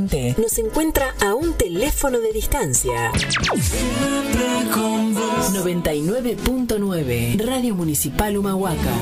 [0.00, 3.12] 2020 nos encuentra a un teléfono de distancia.
[5.52, 8.94] 99.9 Radio Municipal Humahuaca.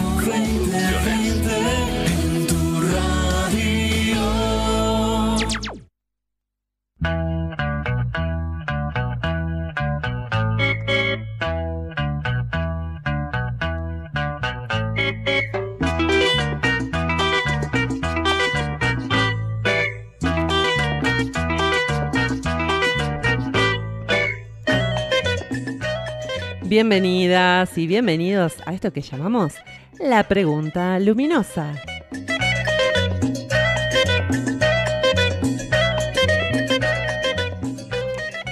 [26.69, 29.55] Bienvenidas y bienvenidos a esto que llamamos
[29.99, 31.73] la pregunta luminosa.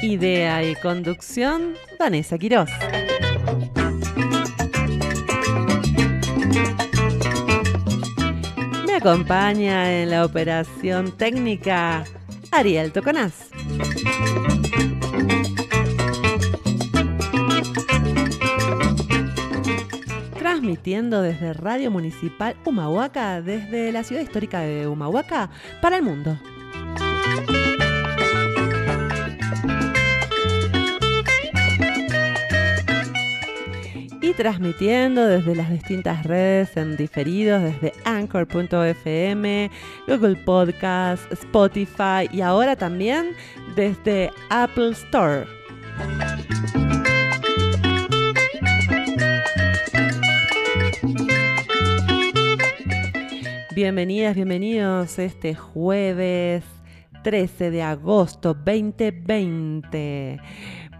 [0.01, 2.71] Idea y conducción, Vanessa Quirós.
[8.87, 12.05] Me acompaña en la operación técnica
[12.51, 13.51] Ariel Toconaz.
[20.67, 25.49] Transmitiendo desde Radio Municipal Humahuaca, desde la ciudad histórica de Humahuaca,
[25.81, 26.37] para el mundo.
[34.21, 39.71] Y transmitiendo desde las distintas redes en diferidos, desde anchor.fm,
[40.09, 43.37] Google Podcast, Spotify y ahora también
[43.77, 45.47] desde Apple Store.
[53.77, 56.65] Bienvenidas, bienvenidos este jueves
[57.23, 60.41] 13 de agosto 2020.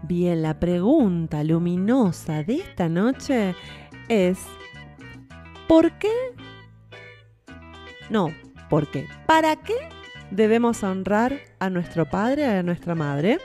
[0.03, 3.55] Bien, la pregunta luminosa de esta noche
[4.09, 4.37] es,
[5.67, 6.11] ¿por qué?
[8.11, 8.27] No,
[8.69, 9.07] ¿por qué?
[9.25, 9.73] ¿Para qué
[10.29, 13.39] debemos honrar a nuestro padre, a nuestra madre?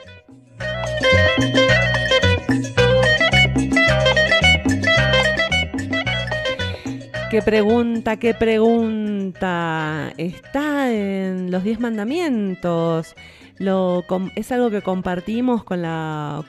[7.33, 10.13] Qué pregunta, qué pregunta.
[10.17, 13.15] Está en los diez mandamientos.
[13.57, 14.03] Lo,
[14.35, 16.45] es algo que compartimos con la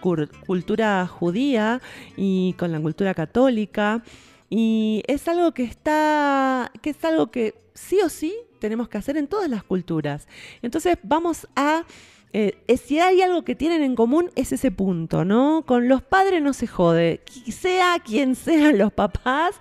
[0.46, 1.80] cultura judía
[2.18, 4.02] y con la cultura católica.
[4.50, 9.16] Y es algo que está, que es algo que sí o sí tenemos que hacer
[9.16, 10.28] en todas las culturas.
[10.60, 11.86] Entonces vamos a
[12.34, 15.64] eh, si hay algo que tienen en común es ese punto, ¿no?
[15.64, 19.54] Con los padres no se jode, sea quien sean los papás,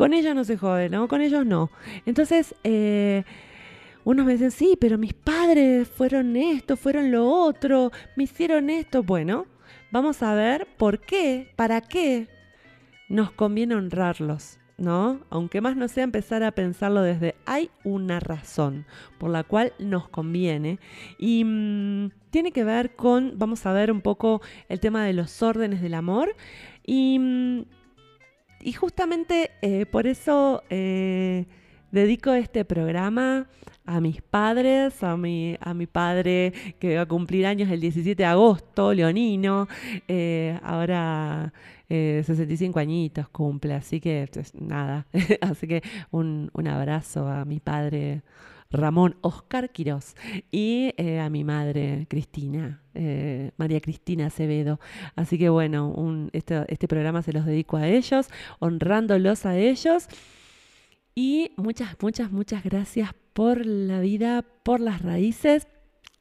[0.00, 1.08] con ellos no se jode, ¿no?
[1.08, 1.70] Con ellos no.
[2.06, 3.22] Entonces, eh,
[4.02, 9.02] unos me dicen, sí, pero mis padres fueron esto, fueron lo otro, me hicieron esto.
[9.02, 9.44] Bueno,
[9.90, 12.28] vamos a ver por qué, para qué
[13.10, 14.56] nos conviene honrarlos.
[14.78, 15.20] ¿no?
[15.28, 18.86] Aunque más no sea empezar a pensarlo desde hay una razón
[19.18, 20.78] por la cual nos conviene
[21.18, 24.40] y mm, tiene que ver con, vamos a ver un poco
[24.70, 26.34] el tema de los órdenes del amor
[26.86, 27.64] y mm,
[28.62, 31.46] y justamente eh, por eso eh,
[31.90, 33.46] dedico este programa
[33.86, 38.22] a mis padres, a mi, a mi padre que va a cumplir años el 17
[38.22, 39.68] de agosto, Leonino,
[40.06, 41.52] eh, ahora
[41.88, 45.06] 65 añitos cumple, así que pues, nada,
[45.40, 45.82] así que
[46.12, 48.22] un, un abrazo a mi padre
[48.70, 50.14] Ramón Oscar Quirós
[50.50, 54.78] y eh, a mi madre Cristina, eh, María Cristina Acevedo.
[55.16, 58.28] Así que bueno, este, este programa se los dedico a ellos,
[58.60, 60.06] honrándolos a ellos.
[61.14, 65.66] Y muchas, muchas, muchas gracias por la vida, por las raíces.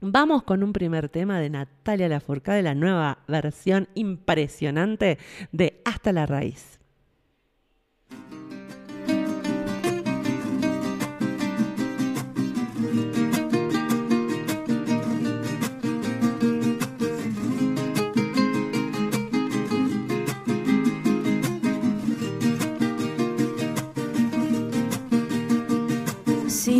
[0.01, 5.17] Vamos con un primer tema de Natalia Lafourcade, la nueva versión impresionante
[5.51, 6.78] de Hasta la Raíz.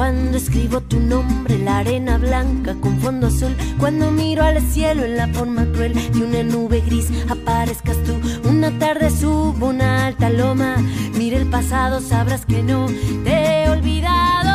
[0.00, 3.54] Cuando escribo tu nombre, la arena blanca con fondo azul.
[3.78, 8.18] Cuando miro al cielo en la forma cruel de una nube gris, aparezcas tú.
[8.48, 10.76] Una tarde subo una alta loma.
[11.18, 12.86] Mira el pasado, sabrás que no
[13.24, 14.49] te he olvidado.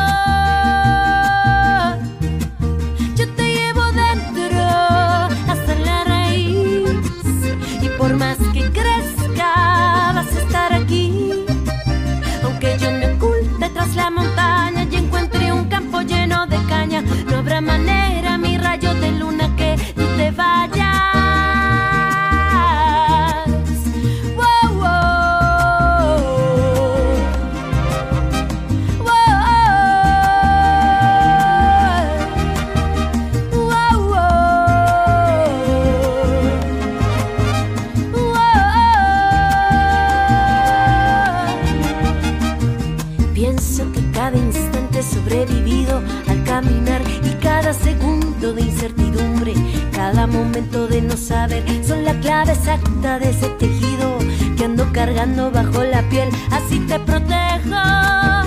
[48.52, 49.54] De incertidumbre,
[49.92, 54.18] cada momento de no saber son la clave exacta de ese tejido
[54.56, 58.45] que ando cargando bajo la piel, así te protejo.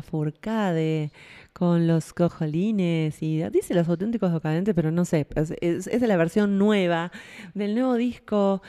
[0.00, 1.12] Lafourcade
[1.52, 5.26] con los cojolines y dice los auténticos decadentes, pero no sé,
[5.60, 7.12] es, es- la versión nueva
[7.54, 8.62] del nuevo disco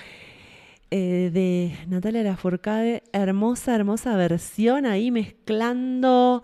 [0.91, 3.03] eh, de Natalia Lafourcade.
[3.13, 6.43] Hermosa, hermosa versión ahí mezclando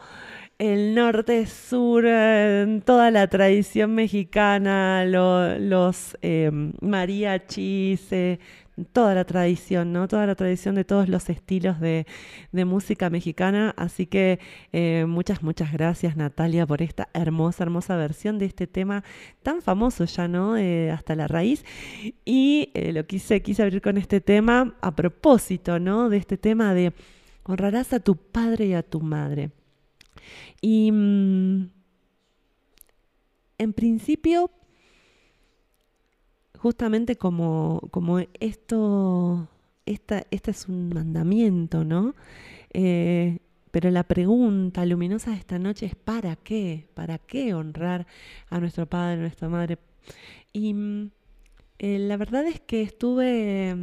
[0.57, 6.49] el norte-sur, eh, toda la tradición mexicana, lo- los eh,
[6.81, 8.39] mariachis, eh,
[8.85, 10.07] toda la tradición, ¿no?
[10.07, 12.05] Toda la tradición de todos los estilos de,
[12.51, 13.73] de música mexicana.
[13.77, 14.39] Así que
[14.71, 19.03] eh, muchas, muchas gracias Natalia por esta hermosa, hermosa versión de este tema
[19.41, 20.57] tan famoso ya, ¿no?
[20.57, 21.65] Eh, hasta la raíz.
[22.25, 26.09] Y eh, lo quise, quise abrir con este tema a propósito, ¿no?
[26.09, 26.93] De este tema de
[27.43, 29.51] honrarás a tu padre y a tu madre.
[30.61, 31.69] Y mm,
[33.57, 34.51] en principio,
[36.57, 39.47] justamente como, como esto,
[39.85, 42.15] esta, este es un mandamiento, ¿no?
[42.73, 43.39] Eh,
[43.71, 46.87] pero la pregunta luminosa de esta noche es ¿para qué?
[46.93, 48.07] ¿Para qué honrar
[48.49, 49.77] a nuestro padre, a nuestra madre?
[50.53, 51.11] Y mm,
[51.79, 53.75] eh, la verdad es que estuve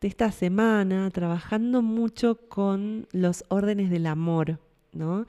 [0.00, 4.58] de esta semana trabajando mucho con los órdenes del amor,
[4.92, 5.26] ¿no?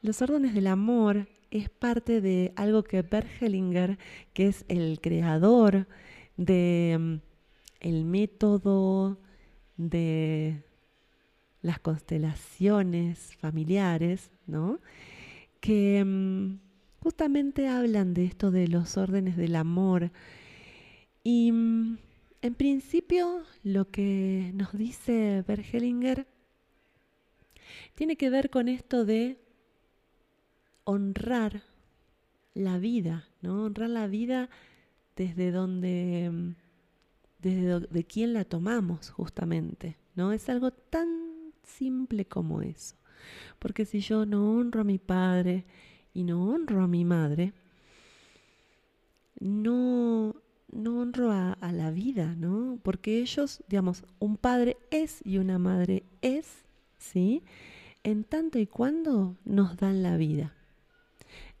[0.00, 3.98] Los órdenes del amor es parte de algo que Bert Hellinger,
[4.32, 5.86] que es el creador
[6.38, 7.14] de mm,
[7.80, 9.18] el método
[9.76, 10.62] de
[11.60, 14.80] las constelaciones familiares, ¿no?
[15.60, 16.58] Que mm,
[17.00, 20.10] justamente hablan de esto de los órdenes del amor.
[21.22, 21.98] Y mm,
[22.40, 26.26] en principio lo que nos dice Bert Hellinger
[27.94, 29.41] tiene que ver con esto de
[30.84, 31.62] honrar
[32.54, 33.64] la vida, ¿no?
[33.64, 34.50] Honrar la vida
[35.16, 36.54] desde donde,
[37.40, 40.32] desde de quién la tomamos justamente, ¿no?
[40.32, 41.08] Es algo tan
[41.62, 42.96] simple como eso.
[43.58, 45.64] Porque si yo no honro a mi padre
[46.12, 47.52] y no honro a mi madre,
[49.38, 50.36] no,
[50.70, 52.78] no honro a, a la vida, ¿no?
[52.82, 56.64] Porque ellos, digamos, un padre es y una madre es,
[56.98, 57.42] ¿sí?
[58.02, 60.54] En tanto y cuando nos dan la vida.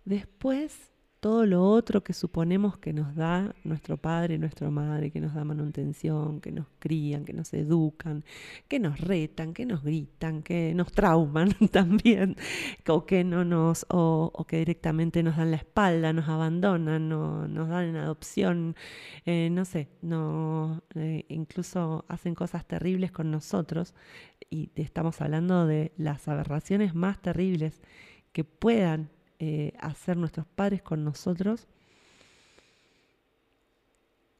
[0.04, 0.92] Después
[1.22, 5.44] todo lo otro que suponemos que nos da nuestro padre nuestra madre, que nos da
[5.44, 8.24] manutención, que nos crían, que nos educan,
[8.66, 12.34] que nos retan, que nos gritan, que nos trauman también,
[12.88, 17.68] o que no nos, o, que directamente nos dan la espalda, nos abandonan, no, nos
[17.68, 18.74] dan en adopción,
[19.24, 23.94] eh, no sé, no, eh, incluso hacen cosas terribles con nosotros,
[24.50, 27.80] y estamos hablando de las aberraciones más terribles
[28.32, 29.08] que puedan
[29.44, 31.66] eh, hacer nuestros padres con nosotros,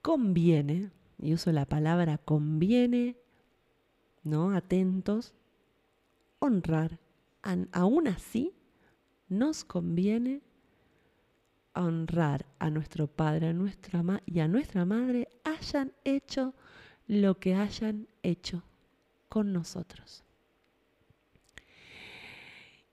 [0.00, 3.16] conviene, y uso la palabra conviene,
[4.23, 4.52] ¿no?
[4.54, 5.35] Atentos,
[6.38, 7.00] honrar.
[7.73, 8.54] aún así,
[9.28, 10.40] nos conviene
[11.75, 16.54] honrar a nuestro padre a nuestra y a nuestra madre, hayan hecho
[17.09, 18.62] lo que hayan hecho
[19.28, 20.23] con nosotros.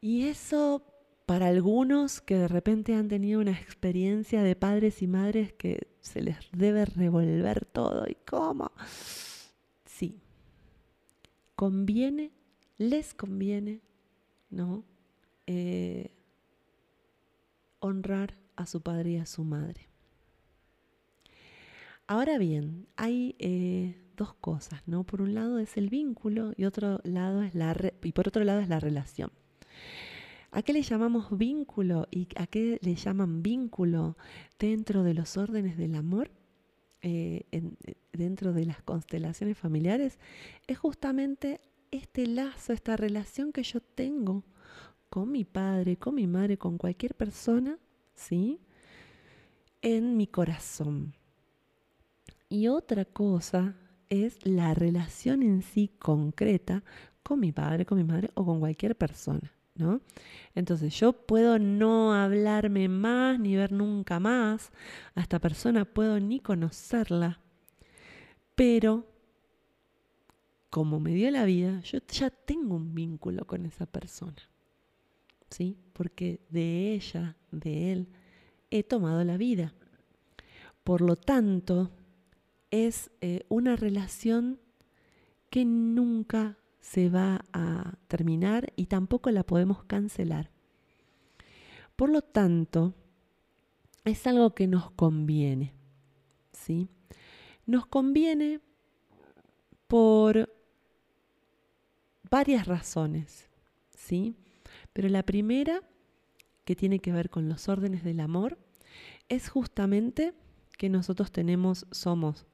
[0.02, 0.89] Y eso
[1.30, 6.24] para algunos que de repente han tenido una experiencia de padres y madres que se
[6.24, 8.08] les debe revolver todo.
[8.08, 8.72] ¿Y cómo?
[9.86, 10.20] Sí.
[11.56, 12.32] Conviene,
[12.80, 13.80] les conviene,
[14.50, 14.84] ¿no?
[15.46, 16.10] Eh,
[17.78, 19.88] honrar a su padre y a su madre.
[22.08, 25.04] Ahora bien, hay eh, dos cosas, ¿no?
[25.04, 28.62] Por un lado es el vínculo y otro lado es la y por otro lado
[28.62, 29.30] es la relación.
[30.52, 34.18] ¿A qué le llamamos vínculo y a qué le llaman vínculo
[34.58, 36.32] dentro de los órdenes del amor?
[37.02, 37.64] Eh, eh,
[38.12, 40.20] dentro de las constelaciones familiares
[40.68, 44.44] es justamente este lazo, esta relación que yo tengo
[45.10, 47.78] con mi padre, con mi madre, con cualquier persona,
[48.16, 48.60] ¿sí?
[49.82, 51.14] En mi corazón.
[52.50, 53.76] Y otra cosa
[54.10, 56.84] es la relación en sí concreta
[57.24, 59.59] con mi padre, con mi madre o con cualquier persona.
[60.56, 64.72] Entonces yo puedo no hablarme más ni ver nunca más
[65.16, 67.40] a esta persona, puedo ni conocerla,
[68.56, 69.08] pero
[70.70, 74.50] como me dio la vida, yo ya tengo un vínculo con esa persona,
[75.50, 75.78] ¿sí?
[75.94, 78.08] Porque de ella, de él,
[78.70, 79.74] he tomado la vida.
[80.84, 81.92] Por lo tanto,
[82.70, 84.60] es eh, una relación
[85.50, 86.59] que nunca
[86.90, 90.50] se va a terminar y tampoco la podemos cancelar.
[91.96, 92.96] Por lo tanto,
[94.06, 95.76] es algo que nos conviene.
[96.52, 96.90] ¿sí?
[97.68, 98.60] Nos conviene
[99.88, 100.52] por
[102.28, 103.48] varias razones.
[103.96, 104.36] ¿sí?
[104.92, 105.84] Pero la primera,
[106.66, 108.58] que tiene que ver con los órdenes del amor,
[109.28, 110.34] es justamente
[110.76, 112.48] que nosotros tenemos, somos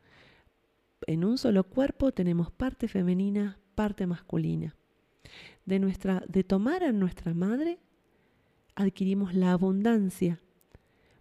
[1.08, 4.76] en un solo cuerpo, tenemos parte femenina, parte masculina.
[5.66, 7.80] De, nuestra, de tomar a nuestra madre,
[8.76, 10.42] adquirimos la abundancia.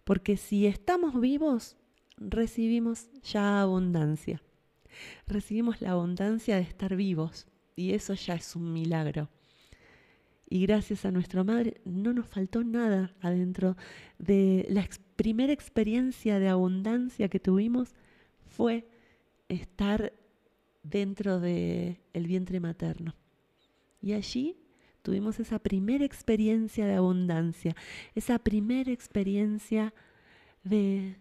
[0.03, 1.77] Porque si estamos vivos,
[2.17, 4.41] recibimos ya abundancia.
[5.27, 7.47] Recibimos la abundancia de estar vivos.
[7.75, 9.29] Y eso ya es un milagro.
[10.47, 13.75] Y gracias a nuestra madre no nos faltó nada adentro
[14.19, 17.95] de la primera experiencia de abundancia que tuvimos
[18.45, 18.87] fue
[19.49, 20.13] estar
[20.89, 23.15] dentro del el vientre materno.
[24.01, 24.57] Y allí
[25.01, 27.75] tuvimos esa primera experiencia de abundancia,
[28.13, 29.93] esa primera experiencia
[30.63, 31.17] de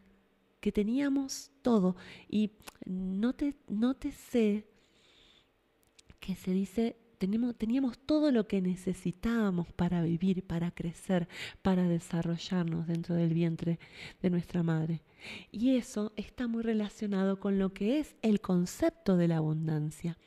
[0.60, 1.96] que teníamos todo.
[2.28, 2.52] Y
[2.86, 4.12] no te, no te
[6.20, 6.96] que se dice
[7.56, 11.28] teníamos, todo lo que necesitábamos para vivir, para crecer,
[11.62, 13.78] para desarrollarnos dentro del vientre
[14.22, 15.02] de nuestra madre.
[15.50, 20.18] Y eso está muy relacionado con lo que es el concepto de la abundancia,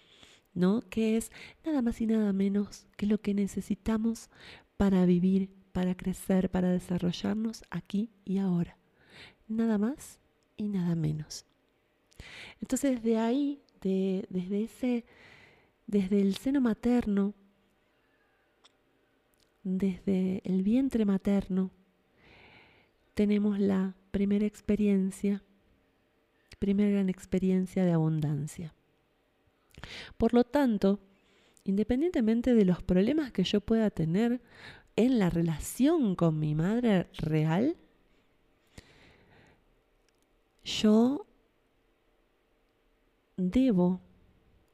[0.53, 0.81] ¿no?
[0.89, 1.31] Que es
[1.65, 4.29] nada más y nada menos que lo que necesitamos
[4.77, 8.77] para vivir, para crecer, para desarrollarnos aquí y ahora.
[9.47, 10.19] Nada más
[10.55, 11.45] y nada menos.
[12.61, 15.05] Entonces, de ahí, de, desde ese
[15.87, 17.33] desde el seno materno,
[19.63, 21.71] desde el vientre materno,
[23.13, 25.43] tenemos la primera experiencia,
[26.59, 28.73] primera gran experiencia de abundancia.
[30.17, 30.99] Por lo tanto,
[31.63, 34.41] independientemente de los problemas que yo pueda tener
[34.95, 37.77] en la relación con mi madre real,
[40.63, 41.25] yo
[43.37, 44.01] debo,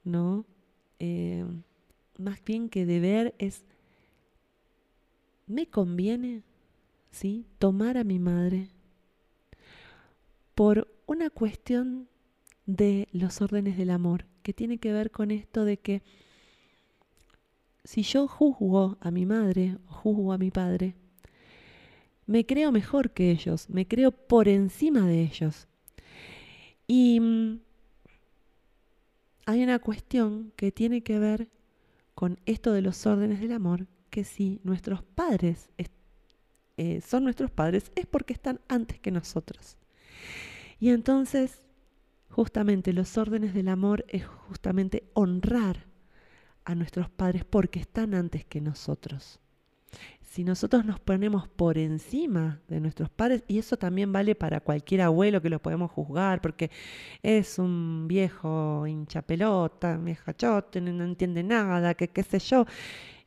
[0.03, 0.45] ¿no?
[1.05, 1.43] Eh,
[2.17, 3.65] más bien que deber es,
[5.47, 6.43] ¿me conviene
[7.11, 7.45] ¿sí?
[7.59, 8.69] tomar a mi madre
[10.55, 12.07] por una cuestión
[12.65, 16.03] de los órdenes del amor, que tiene que ver con esto de que
[17.83, 20.95] si yo juzgo a mi madre o juzgo a mi padre,
[22.27, 25.67] me creo mejor que ellos, me creo por encima de ellos.
[26.87, 27.59] Y mm,
[29.45, 31.49] hay una cuestión que tiene que ver
[32.15, 35.69] con esto de los órdenes del amor, que si nuestros padres
[36.77, 39.77] eh, son nuestros padres es porque están antes que nosotros.
[40.79, 41.61] Y entonces,
[42.29, 45.85] justamente los órdenes del amor es justamente honrar
[46.65, 49.39] a nuestros padres porque están antes que nosotros.
[50.33, 55.01] Si nosotros nos ponemos por encima de nuestros padres, y eso también vale para cualquier
[55.01, 56.71] abuelo que lo podemos juzgar, porque
[57.21, 62.65] es un viejo hinchapelota, vieja chote, no entiende nada, que qué sé yo.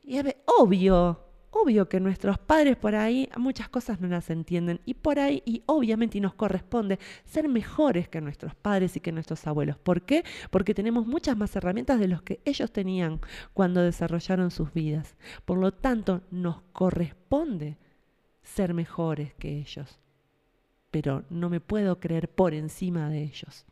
[0.02, 4.94] Y es obvio obvio que nuestros padres por ahí muchas cosas no las entienden y
[4.94, 9.46] por ahí, y obviamente y nos corresponde ser mejores que nuestros padres y que nuestros
[9.46, 9.78] abuelos.
[9.78, 10.24] ¿Por qué?
[10.50, 13.20] Porque tenemos muchas más herramientas de los que ellos tenían
[13.54, 15.16] cuando desarrollaron sus vidas.
[15.44, 17.78] Por lo tanto, nos corresponde
[18.42, 19.98] ser mejores que ellos.
[20.90, 23.66] Pero no me puedo creer por encima de ellos.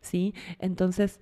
[0.00, 0.34] ¿Sí?
[0.58, 1.20] Entonces,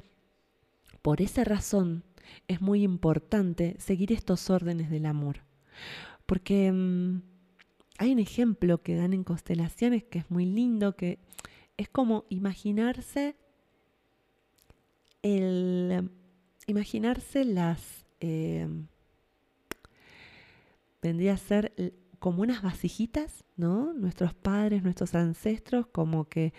[1.03, 2.05] por esa razón,
[2.49, 5.45] es muy importante seguir estos órdenes del amor.
[6.27, 7.23] Porque mm,
[7.99, 11.19] hay un ejemplo que dan en constelaciones que es muy lindo, que
[11.77, 13.37] es como imaginarse
[15.23, 16.11] el
[16.67, 18.67] imaginarse las eh,
[21.03, 21.73] vendría a ser
[22.19, 23.93] como unas vasijitas, ¿no?
[23.93, 26.55] Nuestros padres, nuestros ancestros, como que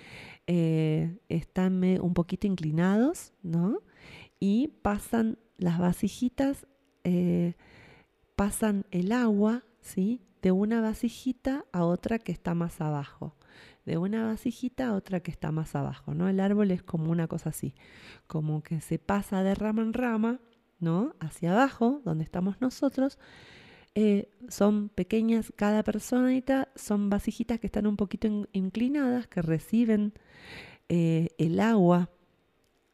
[0.45, 3.79] eh, están un poquito inclinados, ¿no?
[4.39, 6.67] Y pasan las vasijitas
[7.03, 7.55] eh,
[8.35, 10.21] pasan el agua, ¿sí?
[10.41, 13.35] De una vasijita a otra que está más abajo.
[13.85, 16.27] De una vasijita a otra que está más abajo, ¿no?
[16.27, 17.75] El árbol es como una cosa así,
[18.27, 20.39] como que se pasa de rama en rama,
[20.79, 21.15] ¿no?
[21.19, 23.19] Hacia abajo, donde estamos nosotros.
[23.93, 30.13] Eh, son pequeñas, cada personita son vasijitas que están un poquito inclinadas, que reciben
[30.89, 32.09] eh, el agua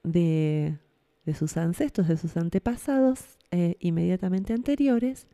[0.03, 0.77] de,
[1.25, 5.27] de sus ancestros, de sus antepasados eh, inmediatamente anteriores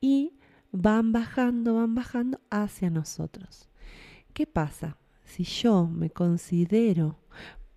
[0.00, 0.38] y
[0.72, 3.68] van bajando, van bajando hacia nosotros.
[4.32, 4.96] ¿Qué pasa?
[5.24, 7.18] Si yo me considero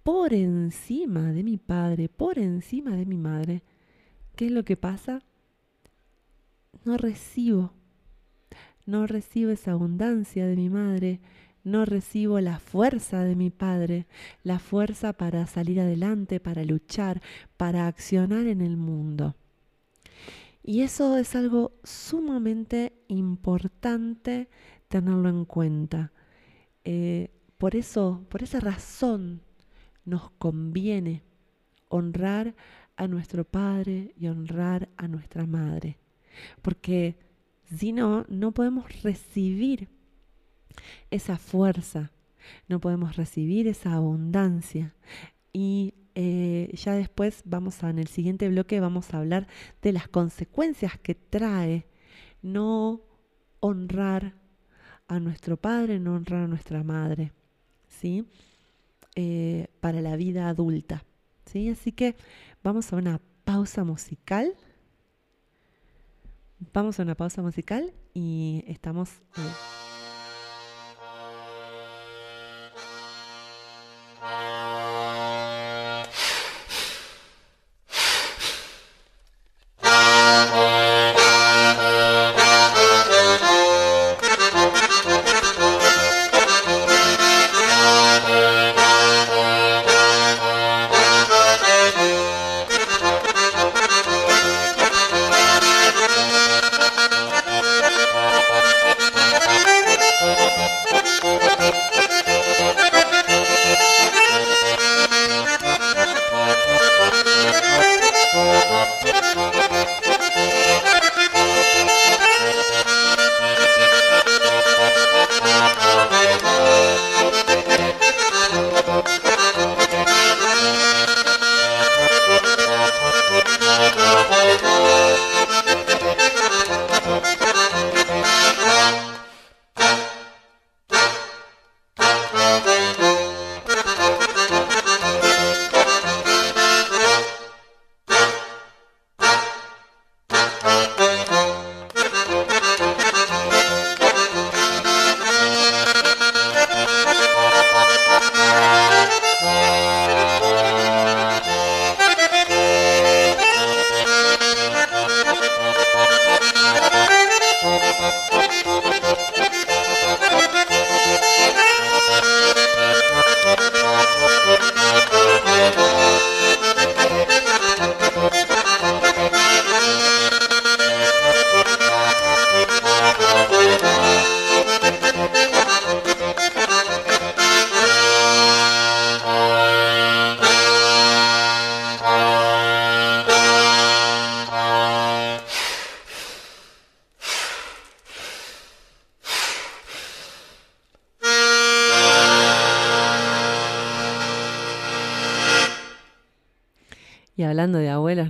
[0.03, 3.63] por encima de mi padre, por encima de mi madre,
[4.35, 5.21] ¿qué es lo que pasa?
[6.83, 7.73] No recibo,
[8.85, 11.19] no recibo esa abundancia de mi madre,
[11.65, 14.05] no recibo la fuerza de mi Padre,
[14.43, 17.21] la fuerza para salir adelante, para luchar,
[17.57, 19.35] para accionar en el mundo.
[20.63, 24.47] Y eso es algo sumamente importante
[24.87, 26.11] tenerlo en cuenta.
[26.83, 29.41] Eh, por eso, por esa razón,
[30.05, 31.23] nos conviene
[31.89, 32.55] honrar
[32.95, 35.97] a nuestro Padre y honrar a nuestra Madre.
[36.61, 37.17] Porque
[37.75, 39.89] si no, no podemos recibir
[41.11, 42.11] esa fuerza,
[42.67, 44.95] no podemos recibir esa abundancia.
[45.53, 49.47] Y eh, ya después vamos a, en el siguiente bloque vamos a hablar
[49.81, 51.87] de las consecuencias que trae
[52.41, 53.01] no
[53.59, 54.35] honrar
[55.07, 57.31] a nuestro padre, no honrar a nuestra madre,
[57.87, 58.25] ¿sí?
[59.15, 61.03] Eh, para la vida adulta,
[61.45, 61.69] ¿sí?
[61.69, 62.15] Así que
[62.63, 64.53] vamos a una pausa musical.
[66.73, 69.21] Vamos a una pausa musical y estamos...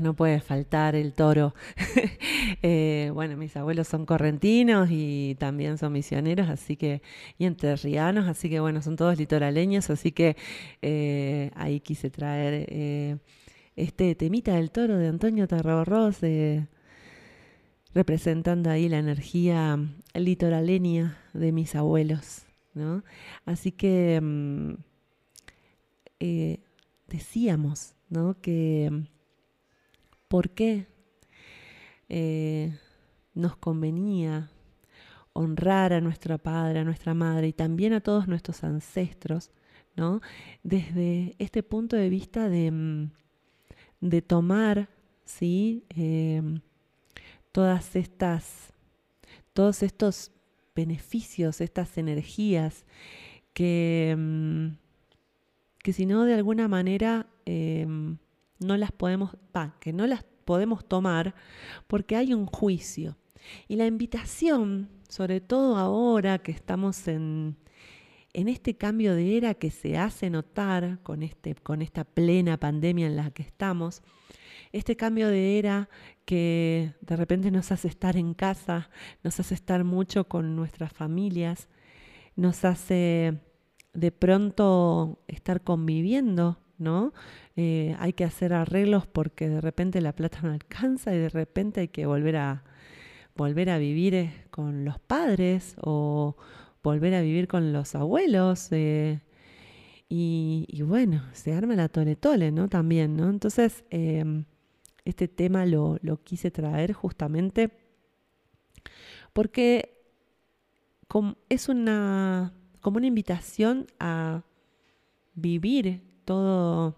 [0.05, 1.53] no puede faltar el toro.
[2.61, 7.01] Eh, bueno, mis abuelos son correntinos y también son misioneros, así que,
[7.37, 10.35] y entrerrianos, así que bueno, son todos litoraleños, así que
[10.81, 13.17] eh, ahí quise traer eh,
[13.75, 16.17] este temita del toro de Antonio Tarraborros,
[17.93, 19.77] representando ahí la energía
[20.13, 23.03] litoraleña de mis abuelos, ¿no?
[23.45, 24.73] Así que mm,
[27.07, 28.39] decíamos, ¿no?
[28.41, 29.07] Que
[30.35, 30.85] por qué
[32.09, 32.77] eh,
[33.35, 34.51] nos convenía
[35.31, 39.51] honrar a nuestro padre, a nuestra madre y también a todos nuestros ancestros,
[39.95, 40.19] ¿no?
[40.61, 43.11] Desde este punto de vista de, mm,
[44.01, 44.89] de tomar,
[45.23, 45.85] ¿sí?
[45.87, 46.59] Em,
[47.53, 48.73] todas estas,
[49.53, 50.33] todos estos
[50.75, 52.83] beneficios, estas energías
[53.53, 54.67] que, mm,
[55.81, 58.17] que si no de alguna manera em,
[58.59, 59.31] no las podemos,
[59.79, 61.35] que no las podemos tomar
[61.87, 63.17] porque hay un juicio.
[63.67, 67.57] Y la invitación, sobre todo ahora que estamos en,
[68.33, 73.07] en este cambio de era que se hace notar con, este, con esta plena pandemia
[73.07, 74.01] en la que estamos,
[74.71, 75.89] este cambio de era
[76.25, 78.89] que de repente nos hace estar en casa,
[79.23, 81.69] nos hace estar mucho con nuestras familias,
[82.35, 83.39] nos hace
[83.93, 87.13] de pronto estar conviviendo ¿no?
[87.55, 91.81] Eh, hay que hacer arreglos porque de repente la plata no alcanza y de repente
[91.81, 92.63] hay que volver a,
[93.35, 96.35] volver a vivir eh, con los padres o
[96.83, 98.67] volver a vivir con los abuelos.
[98.71, 99.21] Eh,
[100.07, 102.69] y, bueno, se arma la tole tole, ¿no?
[102.69, 103.29] También, ¿no?
[103.29, 104.45] Entonces, em,
[105.03, 107.71] este tema lo, lo, quise traer justamente
[109.33, 109.95] porque
[111.49, 114.43] es una, como una invitación a
[115.33, 116.97] vivir todo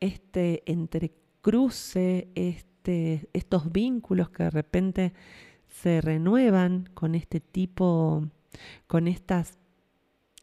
[0.00, 5.12] este entrecruce, este, estos vínculos que de repente
[5.68, 8.28] se renuevan con este tipo,
[8.86, 9.58] con estas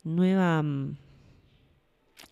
[0.04, 0.64] nueva,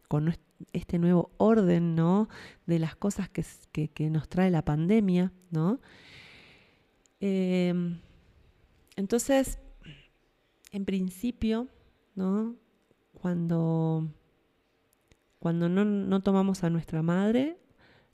[0.07, 0.35] con
[0.73, 2.27] este nuevo orden, ¿no?
[2.65, 5.79] De las cosas que, nos trae la pandemia, ¿no?
[7.19, 7.99] Em,
[8.95, 9.59] entonces,
[10.71, 11.67] en principio,
[12.15, 12.55] ¿no?
[13.13, 14.09] Cuando
[15.39, 17.57] cuando no, tomamos a nuestra madre,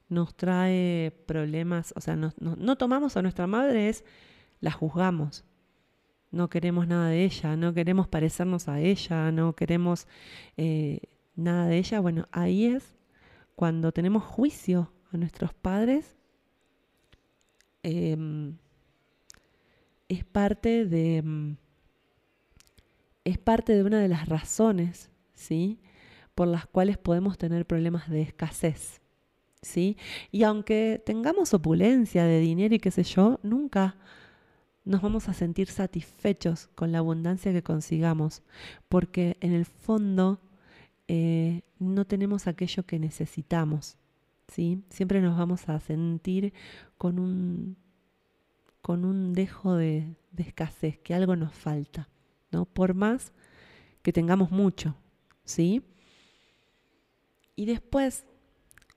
[0.10, 4.06] nos trae problemas, o sea, no, tomamos a nuestra madre es,
[4.62, 5.44] la juzgamos.
[6.32, 10.08] No queremos nada de ella, no queremos parecernos a ella, no queremos
[10.58, 11.00] eh,
[11.36, 12.00] nada de ella.
[12.00, 12.96] Bueno, ahí es
[13.56, 16.18] cuando tenemos juicio a nuestros padres.
[17.84, 18.58] Em,
[20.10, 21.56] es parte de
[23.26, 25.80] es parte de una de las razones, ¿sí?
[26.36, 29.02] Por las cuales podemos tener problemas de escasez.
[29.62, 29.98] ¿sí?
[30.32, 33.96] Y aunque tengamos opulencia de dinero y qué sé yo, nunca
[34.84, 38.44] nos vamos a sentir satisfechos con la abundancia que consigamos,
[38.88, 40.40] porque en el fondo
[41.08, 43.98] eh, no tenemos aquello que necesitamos.
[44.48, 44.84] ¿sí?
[44.90, 46.54] Siempre nos vamos a sentir
[46.98, 47.78] con un,
[48.82, 52.10] con un dejo de, de escasez, que algo nos falta,
[52.52, 52.66] ¿no?
[52.66, 53.34] por más
[54.04, 54.96] que tengamos mucho.
[55.46, 55.82] ¿sí?
[57.56, 58.26] Y después,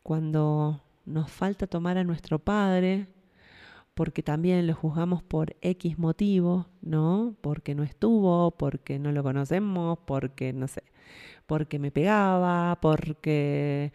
[0.02, 3.08] cuando nos falta tomar a nuestro padre,
[3.94, 7.34] porque también lo juzgamos por X motivo, ¿no?
[7.40, 10.84] Porque no estuvo, porque no lo conocemos, porque no sé,
[11.46, 13.92] porque me pegaba, porque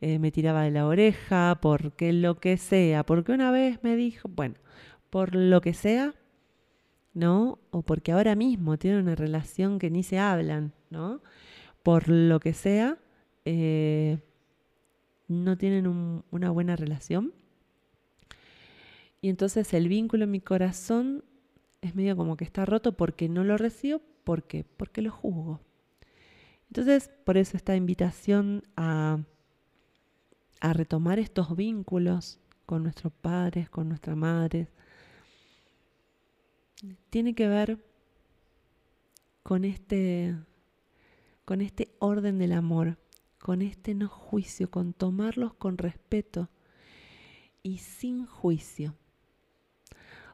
[0.00, 4.28] eh, me tiraba de la oreja, porque lo que sea, porque una vez me dijo,
[4.28, 4.56] bueno,
[5.10, 6.14] por lo que sea,
[7.14, 7.58] ¿no?
[7.70, 11.22] O porque ahora mismo tienen una relación que ni se hablan, ¿no?
[11.82, 12.98] Por lo que sea,
[13.46, 14.18] eh,
[15.28, 15.86] no tienen
[16.30, 17.32] una buena relación.
[19.22, 21.24] Y entonces el vínculo en mi corazón
[21.80, 24.64] es medio como que está roto porque no lo recibo, ¿por qué?
[24.76, 25.60] Porque lo juzgo.
[26.68, 29.20] Entonces, por eso esta invitación a,
[30.60, 34.68] a retomar estos vínculos con nuestros padres, con nuestras madres,
[37.10, 37.78] tiene que ver
[39.44, 40.36] con este,
[41.44, 42.98] con este orden del amor
[43.46, 46.50] con este no juicio, con tomarlos con respeto
[47.62, 48.96] y sin juicio.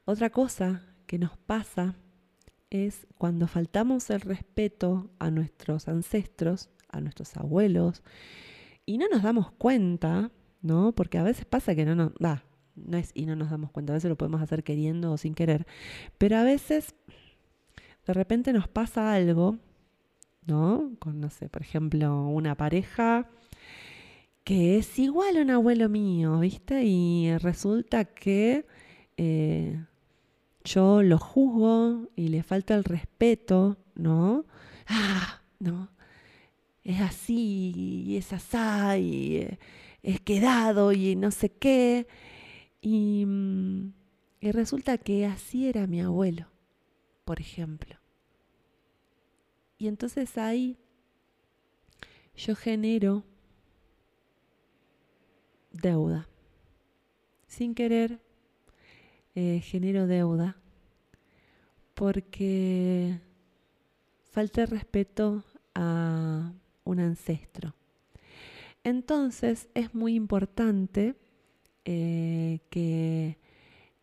[0.06, 1.94] Otra cosa que nos pasa
[2.70, 8.02] es cuando faltamos el respeto a nuestros ancestros, a nuestros abuelos,
[8.86, 10.30] y no nos damos cuenta,
[10.62, 10.92] ¿no?
[10.92, 12.46] Porque a veces pasa que no nos da,
[12.76, 15.34] no es y no nos damos cuenta, a veces lo podemos hacer queriendo o sin
[15.34, 15.66] querer,
[16.16, 16.94] pero a veces
[18.06, 19.58] de repente nos pasa algo
[20.46, 20.92] ¿no?
[20.98, 23.28] Con, no sé, por ejemplo, una pareja
[24.44, 26.84] que es igual a un abuelo mío, ¿viste?
[26.84, 28.66] Y resulta que
[29.16, 29.84] eh,
[30.64, 34.46] yo lo juzgo y le falta el respeto, ¿no?
[34.88, 35.90] Ah, no,
[36.84, 37.72] es así,
[38.06, 39.58] y es asá, y eh,
[40.02, 42.06] es quedado, y no sé qué.
[42.80, 43.92] Y, mm,
[44.40, 46.46] y resulta que así era mi abuelo,
[47.24, 48.01] por ejemplo.
[49.82, 50.78] Y entonces ahí
[52.36, 53.24] yo genero
[55.72, 56.28] deuda.
[57.48, 58.20] Sin querer,
[59.34, 60.56] eh, genero deuda
[61.94, 63.18] porque
[64.30, 65.42] falta respeto
[65.74, 66.52] a
[66.84, 67.74] un ancestro.
[68.84, 71.16] Entonces es muy importante
[71.84, 73.36] eh, que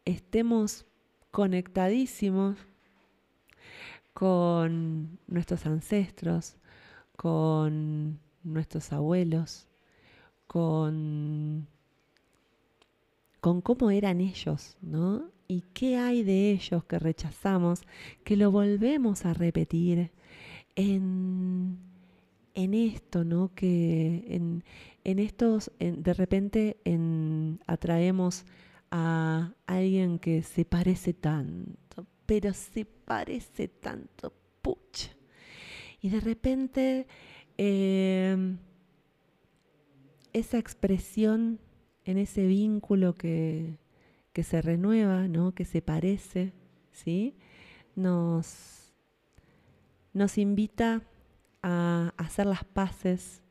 [0.03, 0.85] estemos
[1.31, 2.57] conectadísimos
[4.13, 6.55] con nuestros ancestros,
[7.15, 9.67] con nuestros abuelos,
[10.47, 11.67] con,
[13.39, 15.29] con cómo eran ellos, ¿no?
[15.47, 17.81] Y qué hay de ellos que rechazamos,
[18.23, 20.11] que lo volvemos a repetir
[20.75, 21.77] en,
[22.53, 23.51] en esto, ¿no?
[23.55, 24.63] Que en,
[25.03, 28.45] en estos, de repente en, atraemos
[28.91, 31.78] a alguien que se parece tanto,
[32.29, 35.09] pero se parece tanto, pucha.
[35.99, 37.07] Y de repente
[37.57, 38.55] eh,
[40.31, 41.59] esa expresión
[42.05, 43.79] en ese vínculo que,
[44.31, 45.55] que se renueva, ¿no?
[45.55, 46.53] que se parece,
[46.91, 47.35] ¿sí?
[47.95, 48.93] nos,
[50.13, 51.01] nos invita
[51.63, 53.41] a hacer las paces,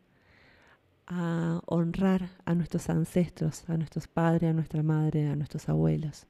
[1.08, 6.28] a honrar a nuestros ancestros, a nuestros padres, a nuestra madre, a nuestros abuelos.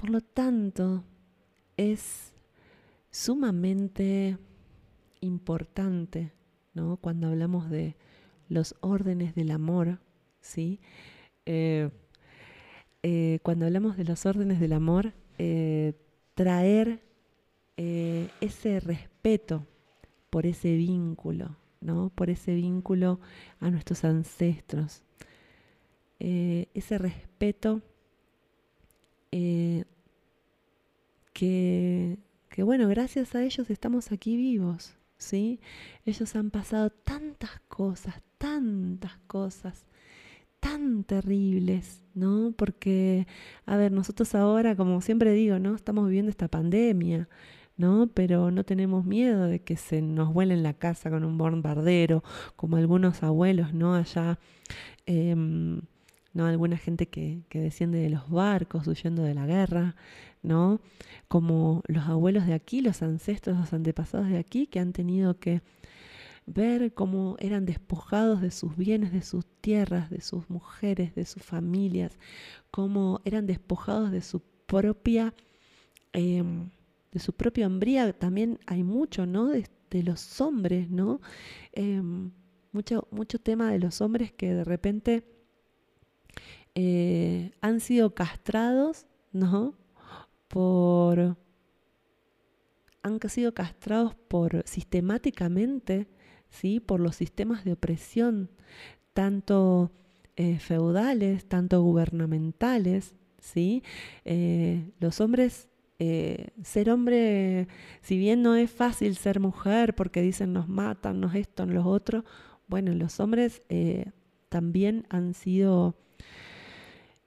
[0.00, 1.04] Por lo tanto,
[1.76, 2.32] es
[3.10, 4.38] sumamente
[5.20, 6.32] importante,
[6.72, 6.96] ¿no?
[6.96, 7.96] Cuando hablamos de
[8.48, 9.98] los órdenes del amor,
[10.40, 10.80] ¿sí?
[11.44, 11.90] Eh,
[13.02, 15.92] eh, cuando hablamos de los órdenes del amor, eh,
[16.34, 17.02] traer
[17.76, 19.66] ese respeto
[20.30, 22.08] por ese vínculo, ¿no?
[22.08, 23.20] Por ese vínculo
[23.58, 25.02] a nuestros ancestros.
[26.18, 27.82] ese respeto
[29.30, 29.86] que,
[32.48, 35.60] que, bueno, gracias a ellos estamos aquí vivos, ¿sí?
[36.04, 39.86] Ellos han pasado tantas cosas, tantas cosas
[40.60, 42.52] tan terribles, ¿no?
[42.56, 43.26] Porque,
[43.66, 45.74] a ver, nosotros ahora, como siempre digo, ¿no?
[45.74, 47.28] Estamos viviendo esta pandemia,
[47.76, 48.08] ¿no?
[48.14, 52.22] Pero no tenemos miedo de que se nos vuele en la casa con un bombardero,
[52.56, 53.94] como algunos abuelos, ¿no?
[53.94, 54.38] Allá,
[55.06, 55.80] em,
[56.32, 56.46] ¿no?
[56.46, 59.96] Alguna gente que, que desciende de los barcos huyendo de la guerra,
[60.42, 60.80] ¿no?
[61.28, 65.62] Como los abuelos de aquí, los ancestros, los antepasados de aquí, que han tenido que
[66.46, 71.42] ver cómo eran despojados de sus bienes, de sus tierras, de sus mujeres, de sus
[71.42, 72.18] familias,
[72.70, 75.34] cómo eran despojados de su propia,
[76.12, 76.70] em,
[77.12, 78.12] de su propia hombría.
[78.12, 79.48] También hay mucho, ¿no?
[79.48, 79.66] De,
[80.04, 81.20] los hombres, ¿no?
[81.72, 82.30] Em,
[82.72, 85.24] mucho, mucho tema de los hombres que de repente
[86.82, 89.74] eh, han sido castrados, ¿no?
[90.48, 91.36] Por
[93.02, 96.08] han sido castrados por sistemáticamente
[96.48, 96.80] ¿sí?
[96.80, 98.50] por los sistemas de opresión,
[99.12, 99.92] tanto
[100.36, 103.14] eh, feudales, tanto gubernamentales.
[103.38, 103.82] ¿sí?
[104.24, 107.68] Eh, los hombres, ser hombre,
[108.00, 111.84] si bien no es fácil ser mujer porque dicen nos matan, nos esto, nos lo
[111.84, 112.24] otro,
[112.68, 113.60] bueno, los hombres
[114.48, 115.94] también han sido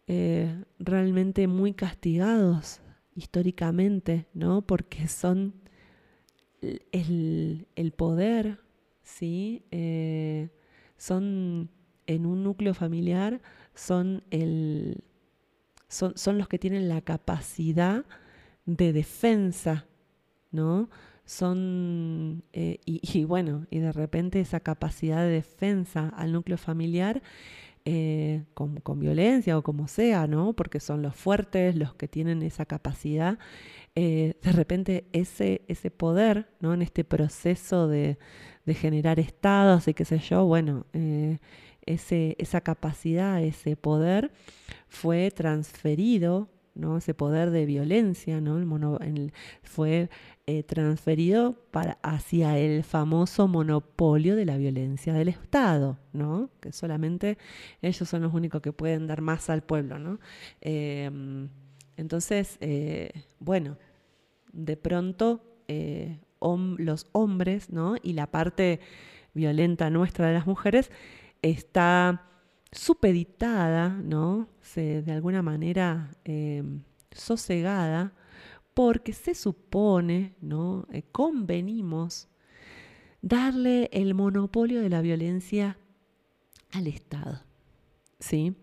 [0.07, 2.81] realmente muy castigados
[3.15, 4.61] históricamente, ¿no?
[4.61, 5.53] Porque son
[6.91, 8.59] el, el poder,
[9.03, 9.63] ¿sí?
[9.71, 10.49] Eh,
[10.97, 11.69] son
[12.07, 13.41] en un núcleo familiar,
[13.73, 15.03] son, el,
[15.87, 18.05] son, son, los que tienen la capacidad
[18.65, 19.85] de defensa,
[20.51, 20.89] ¿no?
[21.25, 27.21] Son, eh, y, bueno, y de repente esa capacidad de defensa al núcleo familiar
[27.85, 30.53] eh, con, con, violencia o como sea, ¿no?
[30.53, 33.37] Porque son los fuertes, los que tienen esa capacidad.
[33.95, 36.73] de repente ese, ese poder, ¿no?
[36.73, 38.17] En este proceso de,
[38.65, 41.39] de generar estados y qué sé yo, bueno, eh,
[41.85, 44.31] ese, esa capacidad, ese poder
[44.87, 46.97] fue transferido, ¿no?
[46.97, 48.99] ese poder de violencia, ¿no?
[49.63, 50.09] fue
[50.45, 56.49] eh, transferido para, hacia el famoso monopolio de la violencia del Estado, ¿no?
[56.59, 57.37] que solamente
[57.81, 59.99] ellos son los únicos que pueden dar más al pueblo.
[59.99, 60.19] ¿no?
[60.59, 61.49] Em,
[61.95, 63.77] entonces, eh, bueno,
[64.51, 65.41] de pronto
[66.77, 67.95] los hombres, ¿no?
[68.01, 68.79] Y la parte
[69.33, 70.91] violenta nuestra de las mujeres
[71.41, 72.29] está
[72.71, 74.49] supeditada, ¿no?
[74.61, 78.13] Se, de alguna manera em, sosegada,
[78.73, 80.87] porque se supone, ¿no?
[80.91, 82.27] Eh, convenimos
[83.21, 85.77] darle el monopolio de la violencia
[86.71, 87.41] al Estado,
[88.19, 88.55] ¿sí?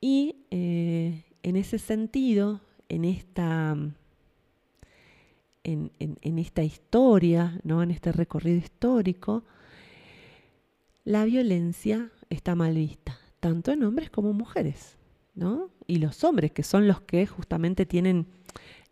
[0.00, 3.76] Y eh, en ese sentido, en esta,
[5.62, 7.82] en, en esta historia, ¿no?
[7.82, 9.44] en este recorrido histórico,
[11.04, 14.96] la violencia está mal vista, tanto en hombres como en mujeres,
[15.86, 18.26] Y los hombres, que son los que justamente tienen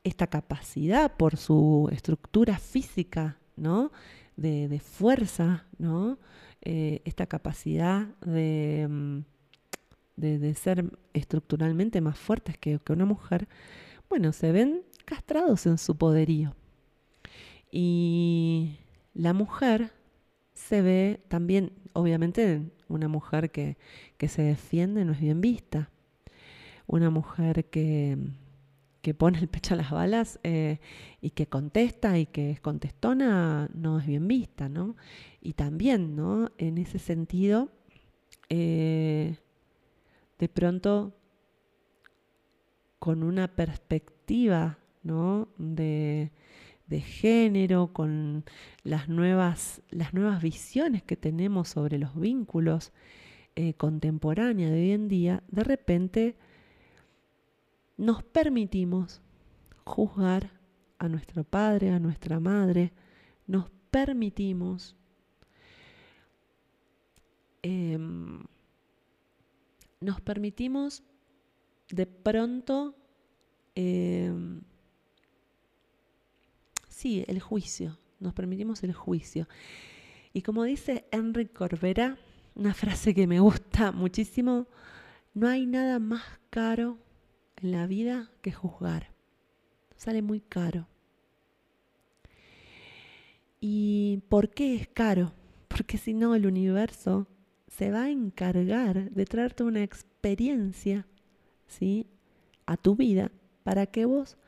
[0.05, 3.93] esta capacidad por su estructura física, ¿no?
[4.37, 6.19] De, fuerza, ¿no?
[6.63, 9.21] Eh, esta capacidad de, mm,
[10.21, 13.49] de, ser estructuralmente más fuertes que, una mujer,
[14.09, 16.55] bueno, se ven castrados en su poderío.
[17.71, 18.79] Y
[19.15, 19.93] la mujer
[20.55, 23.77] se ve también, obviamente, una mujer que,
[24.29, 25.91] se defiende no es bien vista.
[26.93, 28.19] Una mujer que,
[29.01, 30.81] que pone el pecho a las balas eh,
[31.21, 34.97] y que contesta y que es contestona no es bien vista, ¿no?
[35.41, 36.51] Y también, ¿no?
[36.59, 37.71] En ese sentido,
[38.49, 39.37] eh,
[40.41, 41.15] de pronto
[42.99, 45.49] con una perspectiva ¿no?
[45.57, 46.31] de,
[46.91, 48.45] género, con
[48.83, 52.93] las nuevas, las nuevas visiones que tenemos sobre los vínculos
[53.57, 56.37] eh, contemporáneos de hoy en día, de repente
[58.01, 59.21] nos permitimos
[59.85, 60.51] juzgar
[60.99, 62.95] a nuestro padre, a nuestra madre,
[63.47, 64.97] nos permitimos
[67.63, 68.43] em,
[70.01, 71.03] nos permitimos
[71.91, 72.97] de pronto,
[73.75, 74.63] em,
[76.89, 79.47] sí, el juicio, nos permitimos el juicio.
[80.33, 82.17] Y como dice Enrique Corbera,
[82.55, 84.69] una frase que me gusta muchísimo,
[85.35, 86.97] no hay nada más caro
[87.63, 89.13] en la vida que juzgar.
[89.97, 90.89] Sale muy caro.
[93.61, 95.33] ¿Y por qué es caro?
[95.69, 97.27] Porque si no el universo
[97.69, 101.07] se va a encargar de traerte una experiencia,
[101.67, 102.07] ¿sí?
[102.67, 103.31] A tu vida
[103.63, 104.39] para que vos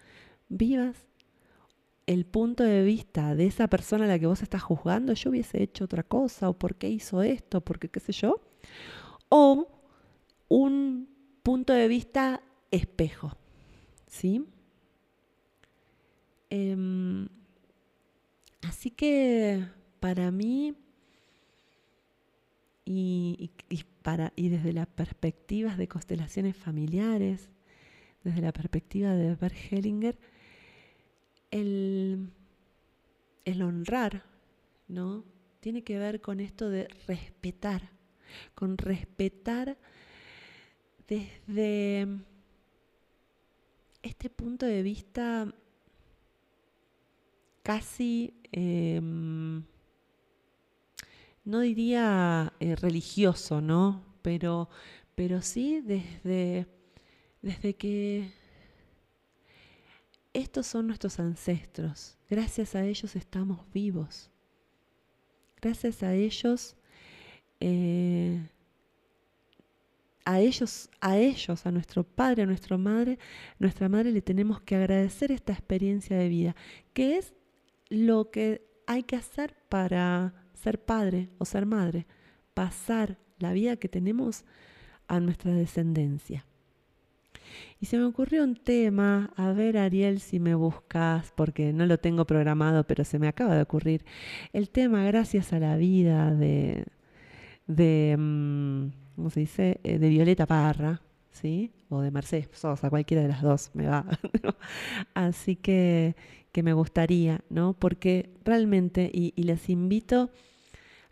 [0.48, 0.96] vivas
[2.06, 5.62] el punto de vista de esa persona a la que vos estás juzgando, yo hubiese
[5.62, 8.40] hecho otra cosa, o por qué hizo esto, porque qué sé yo,
[9.28, 9.68] o
[10.48, 11.08] un
[11.42, 13.36] punto de vista espejo,
[14.08, 14.44] ¿sí?
[16.50, 17.28] Em,
[18.62, 19.64] así que
[20.00, 20.74] para mí
[22.84, 23.50] y,
[24.02, 27.50] para, y desde las perspectivas de constelaciones familiares,
[28.24, 30.18] desde la perspectiva de Bert Hellinger,
[31.50, 32.30] el,
[33.44, 34.24] el honrar,
[34.88, 35.24] ¿no?
[35.60, 37.90] Tiene que ver con esto de respetar,
[38.54, 39.78] con respetar
[41.06, 42.08] desde
[44.02, 45.52] este punto de vista
[47.62, 49.64] casi em,
[51.44, 54.04] no diría eh, religioso, ¿no?
[54.22, 54.68] Pero,
[55.14, 56.66] pero sí desde,
[57.40, 58.32] desde que
[60.32, 62.16] estos son nuestros ancestros.
[62.30, 64.30] Gracias a ellos estamos vivos.
[65.60, 66.76] Gracias a ellos,
[67.60, 68.48] eh,
[70.24, 73.18] a ellos, a ellos, a nuestro padre, a nuestra madre,
[73.58, 76.56] nuestra madre le tenemos que agradecer esta experiencia de vida,
[76.92, 77.34] que es
[77.88, 82.06] lo que hay que hacer para ser padre o ser madre,
[82.54, 84.44] pasar la vida que tenemos
[85.08, 86.46] a nuestra descendencia.
[87.80, 91.98] Y se me ocurrió un tema, a ver Ariel si me buscas, porque no lo
[91.98, 94.04] tengo programado, pero se me acaba de ocurrir.
[94.52, 96.86] El tema Gracias a la vida de,
[97.66, 99.80] de mm, ¿cómo se dice?
[99.84, 101.72] Eh, de Violeta Parra, ¿sí?
[101.88, 104.06] O de Mercedes Sosa, cualquiera de las dos me va.
[105.14, 106.16] Así que,
[106.52, 107.74] que me gustaría, ¿no?
[107.74, 110.30] Porque realmente, y, y les invito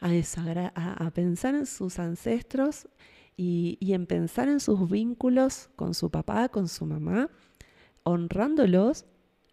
[0.00, 2.88] a, a, pensar en sus ancestros
[3.36, 7.30] y, en pensar en sus vínculos con su papá, con su mamá,
[8.02, 9.06] honrándolos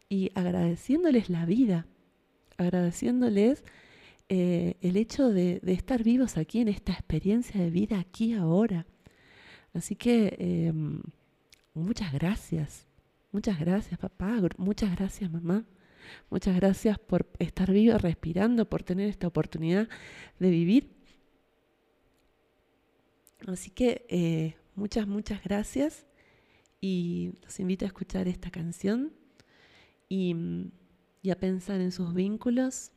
[0.10, 1.86] y agradeciéndoles la vida,
[2.58, 3.64] agradeciéndoles
[4.30, 8.86] eh, el hecho de, estar vivos aquí en esta experiencia de vida aquí ahora.
[9.74, 11.02] Así que em,
[11.74, 12.88] muchas gracias,
[13.32, 15.66] muchas gracias papá, muchas gracias mamá.
[16.30, 19.90] Muchas gracias por estar viva, respirando, por tener esta oportunidad
[20.40, 20.90] de vivir.
[23.46, 26.06] Así que eh, muchas, muchas gracias
[26.82, 29.14] y los invito a escuchar esta canción
[30.10, 30.36] y,
[31.22, 32.92] y a pensar en sus vínculos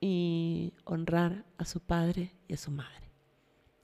[0.00, 3.10] y honrar a su padre y a su madre.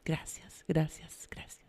[0.05, 1.63] Gracias, gracias, gracias.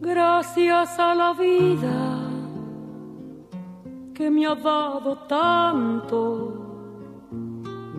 [0.00, 2.18] Gracias a la vida
[4.12, 6.61] que me ha dado tanto,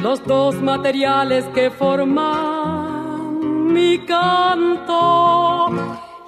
[0.00, 5.70] los dos materiales que forman mi canto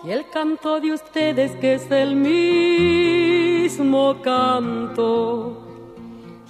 [0.05, 5.59] y el canto de ustedes que es el mismo canto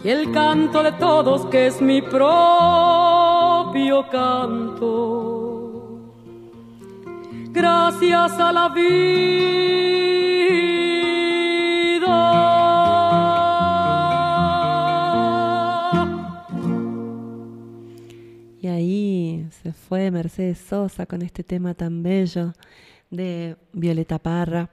[0.03, 5.71] y el canto de todos que es mi propio canto.
[7.53, 10.02] Gracias a la vida.
[19.93, 22.55] Fue Mercedes Sosa con este tema tan bello
[23.11, 24.71] de Violeta Parra.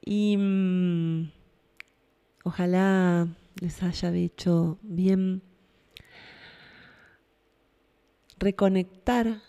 [0.00, 1.32] Y mm,
[2.44, 3.26] ojalá
[3.60, 5.42] les haya hecho bien
[8.38, 9.42] reconectar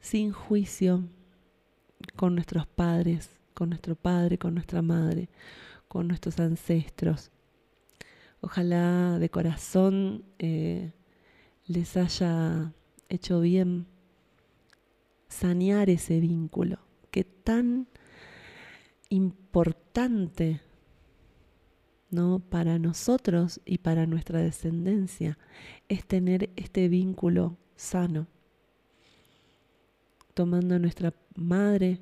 [0.00, 1.04] sin juicio
[2.16, 5.28] con nuestros padres, con nuestro padre, con nuestra madre,
[5.88, 7.30] con nuestros ancestros.
[8.40, 10.94] Ojalá de corazón eh,
[11.66, 12.72] les haya
[13.10, 13.89] hecho bien
[15.30, 16.78] sanear ese vínculo
[17.10, 17.88] que tan
[19.08, 20.60] importante
[22.10, 22.40] ¿no?
[22.40, 25.38] para nosotros y para nuestra descendencia
[25.88, 28.26] es tener este vínculo sano.
[30.34, 32.00] Tomando nuestra madre,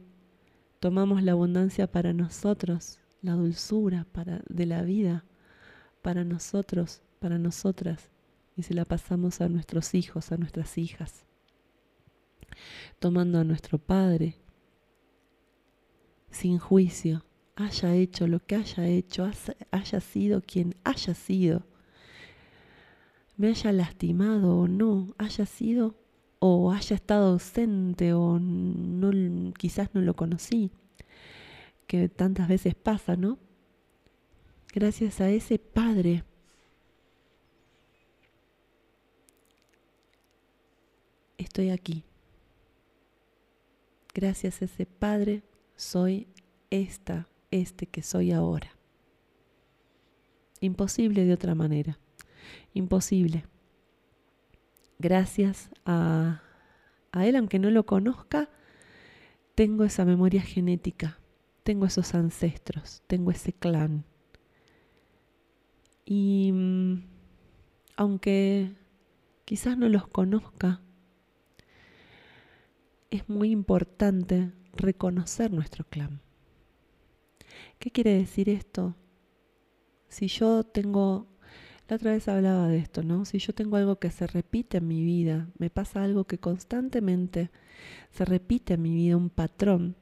[0.80, 4.06] tomamos la abundancia para nosotros, la dulzura
[4.48, 5.24] de la vida
[6.02, 8.10] para nosotros, para nosotras,
[8.56, 11.27] y se la pasamos a nuestros hijos, a nuestras hijas.
[12.98, 14.36] Tomando a nuestro Padre,
[16.30, 17.24] sin juicio,
[17.56, 19.30] haya hecho lo que haya hecho,
[19.70, 21.64] haya sido quien haya sido,
[23.36, 25.94] me haya lastimado o no, haya sido
[26.40, 30.70] o haya estado ausente o no, quizás no lo conocí,
[31.86, 33.38] que tantas veces pasa, ¿no?
[34.72, 36.24] Gracias a ese Padre
[41.38, 42.04] estoy aquí.
[44.20, 45.44] Gracias a ese Padre
[45.76, 46.26] soy
[46.70, 48.76] esta, este que soy ahora.
[50.58, 52.00] Imposible de otra manera.
[52.74, 53.44] Imposible.
[54.98, 56.42] Gracias a,
[57.12, 58.50] a Él, aunque no lo conozca,
[59.54, 61.20] tengo esa memoria genética,
[61.62, 64.04] tengo esos ancestros, tengo ese clan.
[66.04, 67.04] Y mm,
[67.94, 68.72] aunque
[69.44, 70.80] quizás no los conozca,
[73.10, 76.20] es muy importante reconocer nuestro clan.
[77.78, 78.94] ¿Qué quiere decir esto?
[80.08, 81.26] Si yo tengo,
[81.88, 83.24] la otra vez hablaba de esto, ¿no?
[83.24, 87.50] Si yo tengo algo que se repite en mi vida, me pasa algo que constantemente
[88.10, 89.96] se repite en mi vida, un patrón,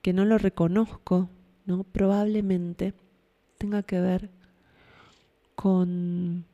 [0.00, 1.30] que no lo reconozco,
[1.64, 1.84] ¿no?
[1.84, 2.94] Probablemente
[3.58, 4.30] tenga que ver
[5.54, 6.44] con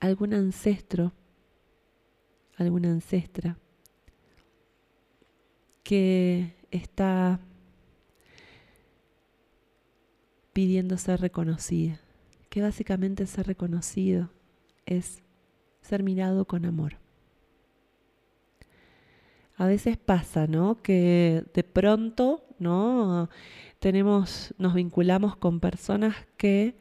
[0.00, 1.12] algún ancestro,
[2.56, 3.58] alguna ancestra
[5.82, 7.40] que está
[10.52, 12.00] pidiendo ser reconocida,
[12.48, 14.30] que básicamente ser reconocido
[14.86, 15.22] es
[15.80, 16.98] ser mirado con amor.
[19.56, 20.82] A veces pasa, ¿no?
[20.82, 23.28] Que de pronto, ¿no?
[23.78, 26.76] Tenemos, nos vinculamos con personas que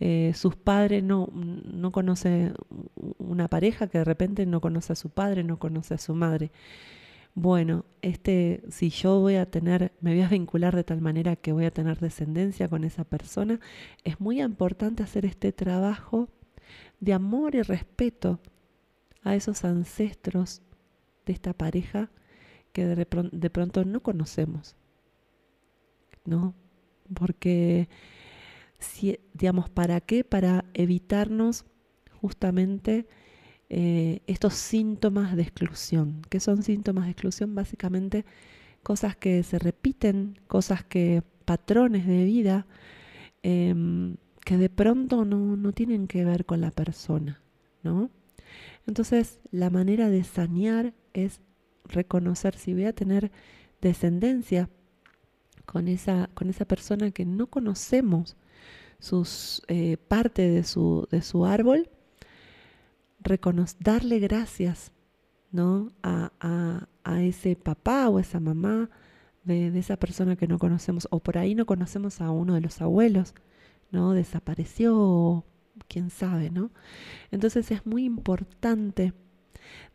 [0.00, 2.52] eh, sus padres no, no conoce
[3.18, 6.50] una pareja que de repente no conoce a su padre, no conoce a su madre
[7.34, 11.52] bueno, este, si yo voy a tener, me voy a vincular de tal manera que
[11.52, 13.58] voy a tener descendencia con esa persona,
[14.04, 16.28] es muy importante hacer este trabajo
[17.00, 18.38] de amor y respeto
[19.22, 20.62] a esos ancestros
[21.24, 22.10] de esta pareja
[22.72, 24.76] que de, de pronto no conocemos,
[26.24, 26.54] ¿no?
[27.14, 27.88] Porque,
[28.78, 30.24] si, digamos, ¿para qué?
[30.24, 31.64] Para evitarnos
[32.20, 33.06] justamente
[33.74, 36.20] eh, estos síntomas de exclusión.
[36.28, 37.54] ¿Qué son síntomas de exclusión?
[37.54, 38.26] Básicamente
[38.82, 42.66] cosas que se repiten, cosas que, patrones de vida,
[43.42, 47.40] em, que de pronto no, no, tienen que ver con la persona,
[47.82, 48.10] ¿no?
[48.86, 51.40] Entonces, la manera de sanear es
[51.86, 53.32] reconocer si voy a tener
[53.80, 54.68] descendencia
[55.64, 58.36] con esa, con esa persona que no conocemos
[58.98, 61.88] sus eh, parte de su, de su árbol,
[63.80, 64.92] darle gracias
[65.52, 65.92] ¿no?
[66.02, 66.88] A,
[67.20, 68.88] ese papá o esa mamá
[69.44, 72.80] de, esa persona que no conocemos, o por ahí no conocemos a uno de los
[72.80, 73.34] abuelos,
[73.90, 74.12] ¿no?
[74.12, 75.44] Desapareció,
[75.88, 76.70] quién sabe, ¿no?
[77.30, 79.12] Entonces es muy importante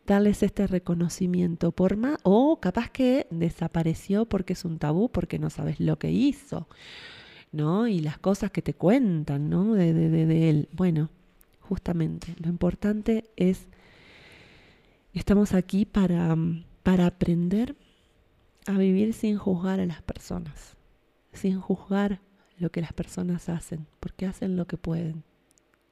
[0.06, 5.50] darles este reconocimiento por más, o capaz que desapareció porque es un tabú, porque no
[5.50, 6.68] sabes lo que hizo,
[7.52, 7.88] ¿no?
[7.88, 9.74] Y las cosas que te cuentan, ¿no?
[9.74, 10.68] De, de, de él.
[10.72, 11.10] Bueno,
[11.68, 12.34] justamente.
[12.38, 13.68] Lo importante es,
[15.12, 16.34] estamos aquí para,
[16.82, 17.76] para aprender
[18.66, 20.76] a vivir sin juzgar a las personas,
[21.32, 22.22] sin juzgar
[22.56, 25.24] lo que las personas hacen, porque hacen lo que pueden,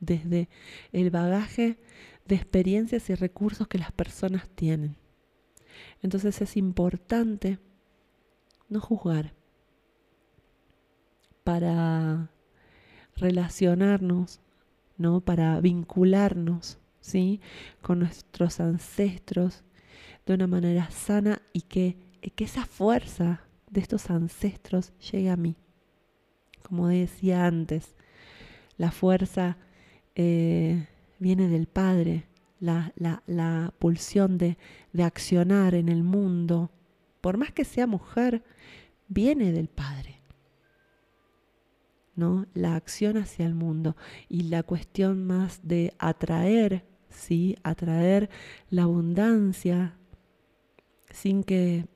[0.00, 0.48] desde
[0.92, 1.78] el bagaje
[2.24, 4.96] de experiencias y recursos que las personas tienen.
[6.02, 7.58] Entonces es importante
[8.68, 9.34] no juzgar
[11.44, 12.30] para
[13.14, 14.40] relacionarnos
[14.98, 15.20] ¿no?
[15.20, 17.40] Para vincularnos, ¿sí?
[17.82, 19.64] Con nuestros ancestros
[20.26, 21.96] de una manera sana y que,
[22.34, 25.56] que esa fuerza de estos ancestros llegue a mí.
[26.62, 27.94] Como decía antes,
[28.76, 29.56] la fuerza
[30.14, 30.88] eh,
[31.18, 32.26] viene del Padre,
[32.58, 34.58] la, la, la pulsión de,
[34.92, 36.70] de accionar en el mundo,
[37.20, 38.42] por más que sea mujer,
[39.08, 40.15] viene del Padre.
[42.16, 43.96] La acción hacia el mundo
[44.28, 47.56] y la cuestión más de atraer, ¿sí?
[47.62, 48.30] Atraer
[48.70, 49.96] la abundancia
[51.10, 51.86] sin que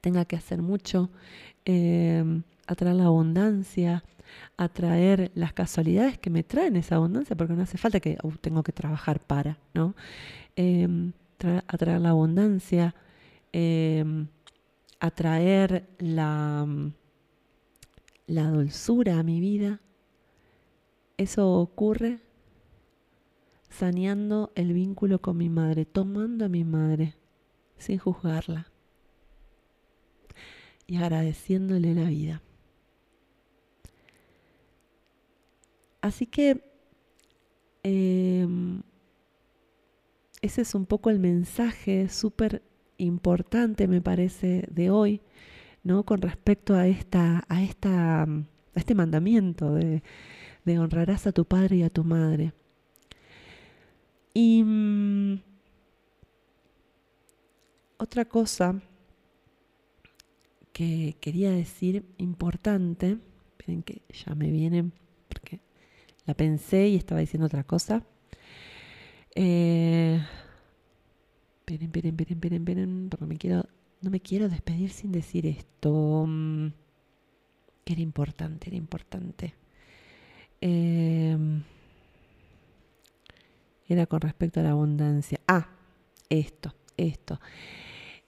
[0.00, 1.10] tenga que hacer mucho,
[1.64, 4.04] eh, atraer la abundancia,
[4.56, 8.62] atraer las casualidades que me traen esa abundancia, porque no hace falta que uh, tengo
[8.62, 9.94] que trabajar para, ¿no?
[10.56, 11.12] Eh,
[11.68, 12.94] atraer la abundancia,
[13.52, 14.04] eh,
[15.00, 16.66] atraer la,
[18.26, 19.80] la dulzura a mi vida.
[21.16, 22.20] Eso ocurre
[23.68, 27.14] saneando el vínculo con mi madre, tomando a mi madre
[27.76, 28.70] sin juzgarla
[30.86, 32.42] y agradeciéndole la vida.
[36.00, 36.62] Así que
[37.82, 38.82] em,
[40.42, 42.62] ese es un poco el mensaje súper
[42.98, 45.22] importante, me parece, de hoy,
[45.84, 46.04] ¿no?
[46.04, 48.28] Con respecto a esta, a esta, a
[48.74, 50.02] este mandamiento de,
[50.64, 52.52] de honrarás a tu padre y a tu madre.
[54.32, 55.40] Y mm,
[57.98, 58.80] otra cosa
[60.72, 63.18] que quería decir importante,
[63.52, 64.90] esperen que ya me viene
[65.28, 65.60] porque
[66.26, 68.02] la pensé y estaba diciendo otra cosa.
[69.36, 70.20] Eh,
[71.60, 73.68] esperen, esperen, esperen, esperen, porque me quiero,
[74.04, 76.28] no me quiero despedir sin decir esto.
[77.84, 79.54] Que era importante, era importante.
[80.60, 81.36] Eh,
[83.88, 85.40] era con respecto a la abundancia.
[85.46, 85.68] Ah,
[86.28, 87.40] esto, esto.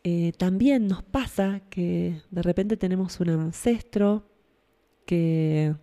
[0.03, 4.29] Eh, también nos pasa que de repente tenemos un ancestro
[5.05, 5.74] que,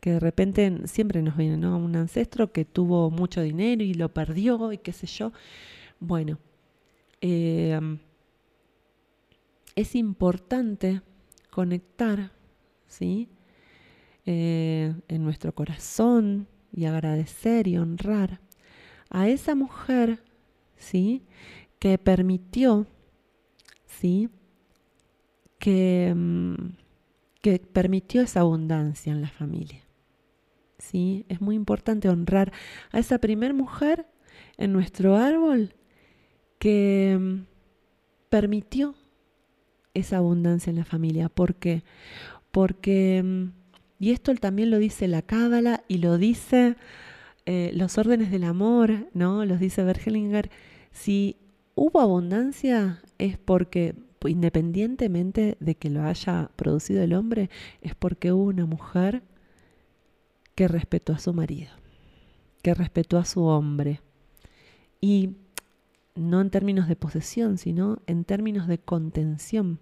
[0.00, 1.76] que de repente siempre nos viene, ¿no?
[1.76, 5.32] Un ancestro que tuvo mucho dinero y lo perdió y qué sé yo.
[5.98, 6.38] Bueno,
[7.20, 7.80] eh,
[9.78, 11.02] es importante
[11.50, 12.32] conectar,
[12.88, 13.28] ¿sí?
[14.26, 18.40] Eh, en nuestro corazón y agradecer y honrar
[19.08, 20.24] a esa mujer,
[20.76, 21.22] ¿sí?
[21.78, 22.88] Que permitió,
[23.86, 24.30] ¿sí?
[25.60, 26.54] Que, mm,
[27.40, 29.84] que permitió esa abundancia en la familia.
[30.78, 31.24] ¿Sí?
[31.28, 32.52] Es muy importante honrar
[32.90, 34.06] a esa primer mujer
[34.56, 35.74] en nuestro árbol
[36.58, 37.46] que mm,
[38.28, 38.96] permitió
[39.98, 41.28] esa abundancia en la familia.
[41.28, 41.82] ¿Por qué?
[42.50, 43.52] Porque, mm,
[43.98, 46.76] y esto también lo dice la Cábala y lo dice
[47.46, 49.44] eh, los órdenes del amor, ¿no?
[49.44, 50.50] Los dice Bergelinger,
[50.92, 51.36] si
[51.74, 53.94] hubo abundancia es porque,
[54.26, 59.22] independientemente de que lo haya producido el hombre, es porque hubo una mujer
[60.54, 61.70] que respetó a su marido,
[62.62, 64.00] que respetó a su hombre.
[65.00, 65.36] Y
[66.18, 69.78] no en términos de posesión, sino en términos de contención.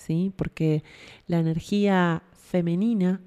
[0.00, 0.32] ¿Sí?
[0.34, 0.82] Porque
[1.26, 3.20] la energía femenina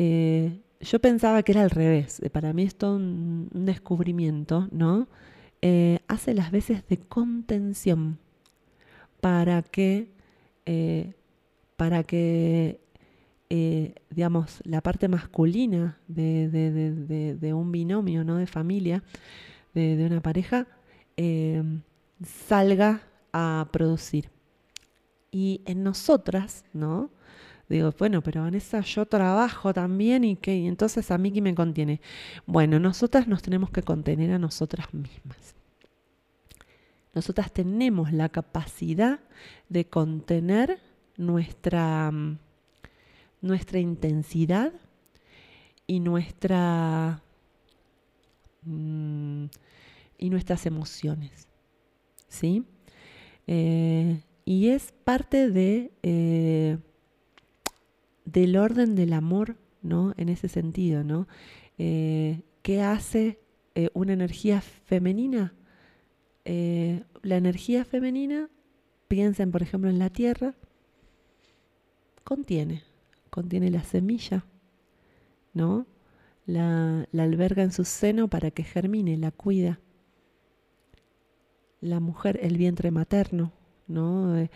[0.00, 2.20] eh, yo pensaba que era al revés.
[2.22, 5.08] Eh, para mí esto es un, descubrimiento, ¿no?
[5.60, 8.20] Eh, hace las veces de contención
[9.20, 10.12] para que,
[11.76, 12.80] para que
[14.10, 18.36] digamos, la parte masculina de, un binomio, ¿no?
[18.36, 19.02] De familia,
[19.74, 20.68] de, una pareja,
[22.22, 23.02] salga
[23.32, 24.30] a producir.
[25.30, 27.10] Y en nosotras, ¿no?
[27.68, 32.00] Digo, bueno, pero Vanessa, yo trabajo también y que entonces a mí que me contiene.
[32.46, 35.54] Bueno, nosotras nos tenemos que contener a nosotras mismas.
[37.14, 39.20] Nosotras tenemos la capacidad
[39.68, 40.80] de contener
[41.18, 42.38] nuestra, mm,
[43.42, 44.72] nuestra intensidad
[45.86, 47.22] y nuestra
[48.62, 49.46] mm,
[50.18, 51.48] y nuestras emociones.
[52.28, 52.64] ¿Sí?
[53.46, 56.78] Eh, y es parte de eh,
[58.24, 60.14] del orden del amor, ¿no?
[60.16, 61.28] En ese sentido, ¿no?
[61.76, 63.40] Eh, ¿Qué hace
[63.74, 65.52] eh, una energía femenina?
[66.46, 68.48] La energía femenina,
[69.06, 70.54] piensen por ejemplo en la tierra,
[72.24, 72.84] contiene,
[73.28, 74.46] contiene la semilla,
[75.52, 75.86] ¿no?
[76.46, 79.78] La, la alberga en su seno para que germine, la cuida.
[81.82, 83.52] La mujer, el vientre materno,
[83.88, 84.48] ¿no?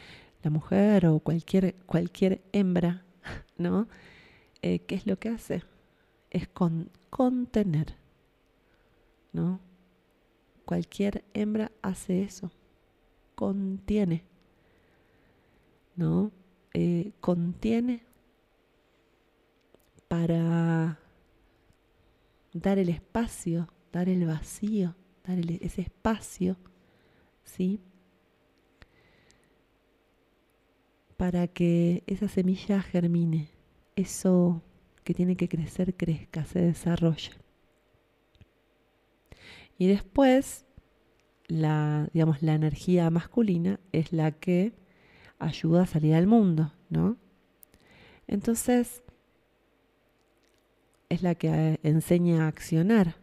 [0.43, 3.05] la mujer o cualquier, cualquier hembra
[3.59, 3.89] ¿no?
[4.63, 5.63] Eh, ¿Qué es lo que hace?
[6.31, 7.97] Es con, contener,
[9.33, 9.61] ¿no?
[10.65, 12.51] Cualquier hembra hace eso,
[13.35, 14.25] contiene,
[15.97, 16.31] ¿no?
[16.75, 18.05] Eh, contiene
[20.09, 20.99] para
[22.53, 24.95] dar el espacio, dar el vacío,
[25.27, 26.57] dar ese espacio,
[27.45, 27.81] ¿sí?
[31.23, 33.49] Para que esa semilla germine,
[33.95, 34.61] eso
[35.05, 37.31] que tiene que crecer crezca, se desarrolle.
[39.79, 40.67] Y después,
[41.47, 44.73] la, digamos, la energía masculina es la que
[45.39, 47.17] ayuda a salir al mundo, ¿no?
[48.27, 49.05] Entonces,
[51.09, 53.15] es la que eh, enseña a accionar.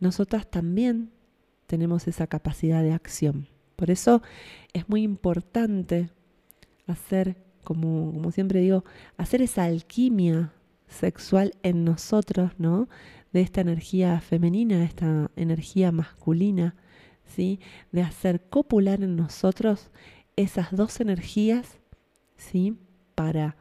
[0.00, 1.12] Nosotras también
[1.68, 3.46] tenemos esa capacidad de acción.
[3.76, 4.20] Por eso
[4.72, 6.10] es muy importante
[6.90, 8.84] hacer, como, como siempre digo,
[9.16, 10.52] hacer esa alquimia
[10.90, 12.88] sexual en nosotros, ¿no?
[13.32, 16.74] De esta energía femenina, esta energía masculina,
[17.24, 17.60] ¿sí?
[17.92, 19.90] De hacer copular en nosotros
[20.36, 21.78] esas dos energías,
[22.36, 22.76] ¿sí?
[23.14, 23.56] Para,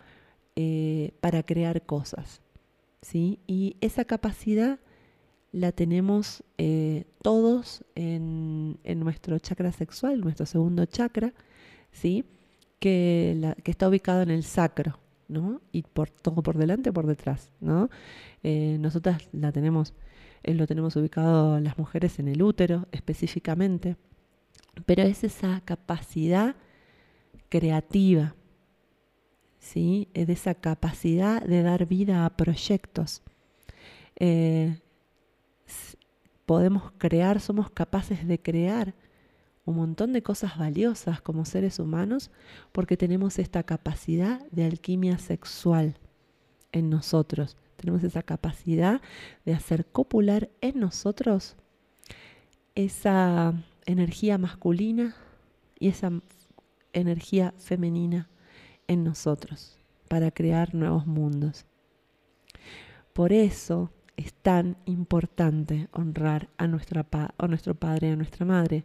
[0.56, 2.42] eh, para crear cosas,
[3.02, 3.40] ¿sí?
[3.48, 4.80] Y esa capacidad
[5.52, 11.34] la tenemos eh, todos en, en, nuestro chakra sexual, nuestro segundo chakra,
[11.92, 12.26] ¿sí?
[12.80, 15.62] Que, está ubicado en el sacro, ¿no?
[15.72, 17.90] Y por todo por delante, por detrás, ¿no?
[18.44, 19.94] Eh, nosotras la tenemos,
[20.44, 23.98] eh, lo tenemos ubicado las mujeres en el útero específicamente,
[24.86, 26.56] pero es esa capacidad
[27.50, 28.36] creativa,
[29.60, 30.08] ¿sí?
[30.14, 33.22] Es esa capacidad de dar vida a proyectos.
[34.16, 34.80] Eh,
[36.46, 38.96] podemos crear, somos capaces de crear
[39.66, 42.32] un montón de cosas valiosas como seres humanos
[42.72, 45.98] porque tenemos esta capacidad de alquimia sexual
[46.72, 47.58] en nosotros.
[47.76, 49.02] Tenemos esa capacidad
[49.46, 51.56] de hacer copular en nosotros
[52.76, 53.54] esa
[53.86, 55.16] energía masculina
[55.80, 56.12] y esa
[56.94, 58.30] energía femenina
[58.88, 61.66] en nosotros para crear nuevos mundos.
[63.14, 67.08] Por eso es tan importante honrar a, nuestra
[67.38, 68.84] a nuestro padre y a nuestra madre,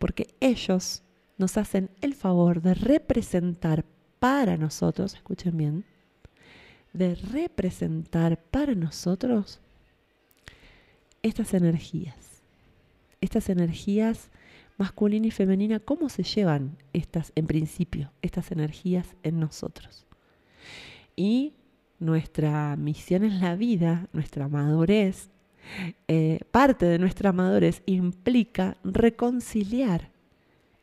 [0.00, 1.04] porque ellos
[1.38, 3.84] nos hacen el favor de representar
[4.18, 5.84] para nosotros, escuchen bien,
[6.92, 9.60] de representar para nosotros
[11.22, 12.42] estas energías,
[13.20, 14.30] estas energías
[14.78, 20.06] masculina y femenina, cómo se llevan estas, en principio, estas energías en nosotros.
[21.14, 21.52] Y
[22.02, 25.30] nuestra misión en la vida, nuestra madurez,
[26.08, 30.10] eh, parte de nuestra madurez implica reconciliar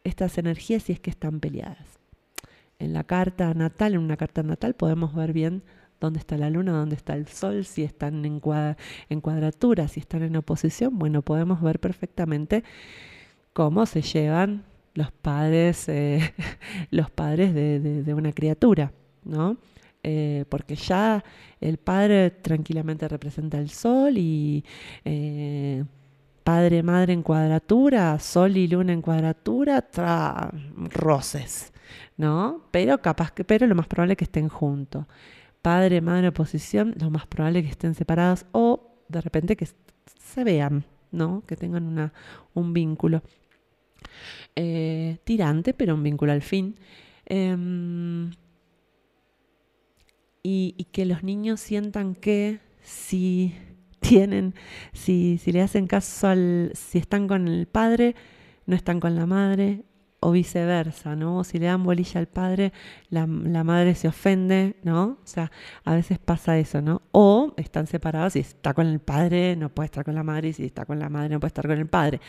[0.03, 1.99] estas energías si es que están peleadas.
[2.79, 5.63] En la carta natal, en una carta natal podemos ver bien
[5.99, 10.37] dónde está la luna, dónde está el sol, si están en, cuadratura, si están en
[10.37, 10.97] oposición.
[10.97, 12.63] Bueno, podemos ver perfectamente
[13.51, 14.63] cómo se llevan
[14.93, 16.33] los padres, eh,
[16.91, 18.93] los padres de, de una criatura,
[19.25, 19.57] ¿no?
[20.01, 21.23] Eh, porque ya
[21.59, 24.63] el padre tranquilamente representa el sol y
[25.03, 25.83] eh,
[26.43, 31.73] padre, madre en cuadratura, sol y luna en cuadratura, tra roces,
[32.17, 32.63] ¿no?
[32.71, 35.05] Pero capaz que, pero lo más probable es que estén juntos.
[35.61, 39.67] Padre, madre, oposición, lo más probable es que estén separados o de repente que
[40.17, 41.43] se vean, ¿no?
[41.45, 42.13] Que tengan una,
[42.53, 43.21] un vínculo.
[44.55, 46.75] Eh, tirante, pero un vínculo al fin.
[47.25, 48.31] Em,
[50.43, 53.55] y, que los niños sientan que si
[53.99, 54.55] tienen,
[54.93, 58.15] si, si le hacen caso al, si están con el padre,
[58.65, 59.83] no están con la madre,
[60.21, 61.45] o viceversa, ¿no?
[61.45, 62.73] Si le dan bolilla al padre,
[63.09, 65.17] la, la, madre se ofende, ¿no?
[65.23, 65.49] O sea,
[65.85, 67.01] a veces pasa eso, ¿no?
[67.11, 70.53] O están separados, si está con el padre, no puede estar con la madre, y
[70.53, 72.19] si está con la madre, no puede estar con el padre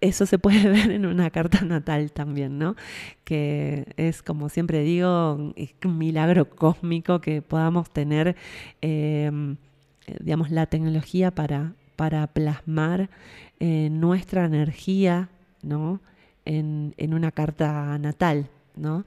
[0.00, 2.76] eso se puede ver en una carta natal también, ¿no?
[3.24, 8.36] Que es, como siempre digo, un milagro cósmico que podamos tener,
[8.80, 9.56] em,
[10.20, 13.10] digamos, la tecnología para, para plasmar
[13.60, 15.30] eh, nuestra energía,
[15.62, 16.00] ¿no?
[16.44, 19.04] En, en, una carta natal, ¿no?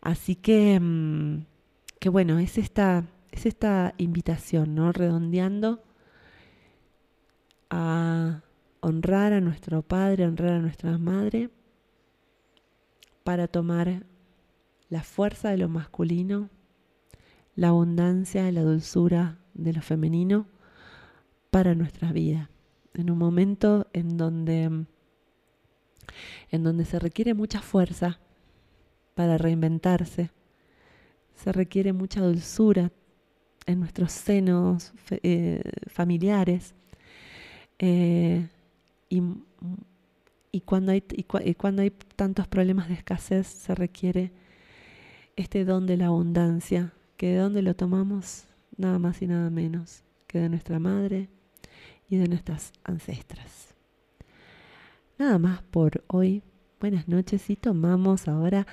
[0.00, 1.44] Así que, em,
[1.98, 4.92] que bueno, es esta, es esta invitación, ¿no?
[4.92, 5.82] Redondeando
[7.70, 8.40] a
[8.80, 11.50] honrar a nuestro padre, honrar a nuestra madre,
[13.24, 14.04] para tomar
[14.88, 16.50] la fuerza de lo masculino,
[17.54, 20.46] la abundancia y la dulzura de lo femenino
[21.50, 22.50] para nuestra vida.
[22.94, 24.86] En un momento en donde,
[26.50, 28.18] en donde se requiere mucha fuerza
[29.14, 30.30] para reinventarse,
[31.34, 32.90] se requiere mucha dulzura
[33.66, 36.74] en nuestros senos eh, familiares.
[37.78, 38.48] Eh,
[39.10, 41.02] y, cuando hay,
[41.58, 44.32] cuando hay tantos problemas de escasez se requiere
[45.36, 48.44] este don de la abundancia, que de dónde lo tomamos
[48.76, 51.28] nada más y nada menos que de nuestra madre
[52.08, 53.74] y de nuestras ancestras.
[55.18, 56.42] Nada más por hoy.
[56.80, 58.66] Buenas noches y tomamos ahora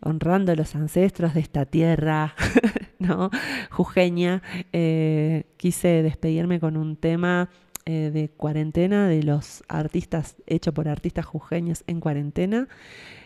[0.00, 2.34] honrando a los ancestros de esta tierra,
[2.98, 3.30] ¿no?
[3.70, 7.50] Jujeña, eh, quise despedirme con un tema
[7.84, 12.68] eh, de cuarentena, de los artistas, hecho por artistas jujeños en cuarentena.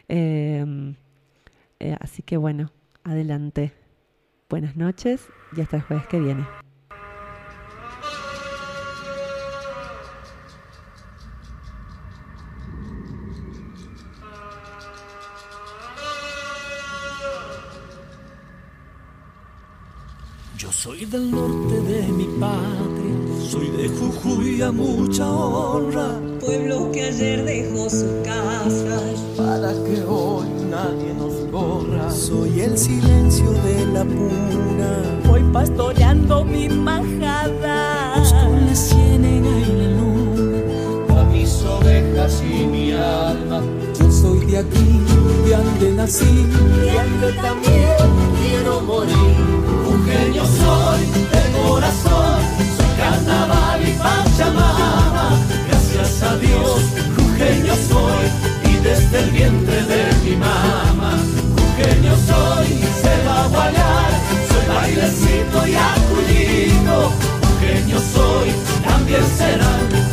[0.08, 0.94] Eh,
[1.80, 2.72] eh, así que bueno,
[3.04, 3.72] adelante.
[4.48, 6.65] Buenas noches y hasta el jueves que viene.
[20.58, 27.02] Yo soy del norte de mi patria, soy de Jujuy a mucha honra, Pueblo que
[27.02, 28.98] ayer dejó su casa.
[29.36, 32.10] para que hoy nadie nos borra.
[32.10, 36.95] Soy el silencio de la puna, Voy pastoreando mi majada.
[44.56, 45.00] De aquí,
[45.44, 48.08] de donde nací, Y ando también
[48.40, 49.36] quiero morir.
[49.84, 51.02] Jujeño soy
[51.32, 52.40] de corazón,
[52.76, 55.38] soy carnaval y pachamama.
[55.68, 56.80] Gracias a Dios,
[57.16, 58.24] jujeño soy
[58.70, 61.12] y desde el vientre de mi mamá.
[61.58, 62.68] Jujeño soy,
[63.02, 64.10] se va a guayar,
[64.48, 67.12] soy bailecito y acullito.
[67.42, 68.48] Jujeño soy,
[68.86, 70.05] también serán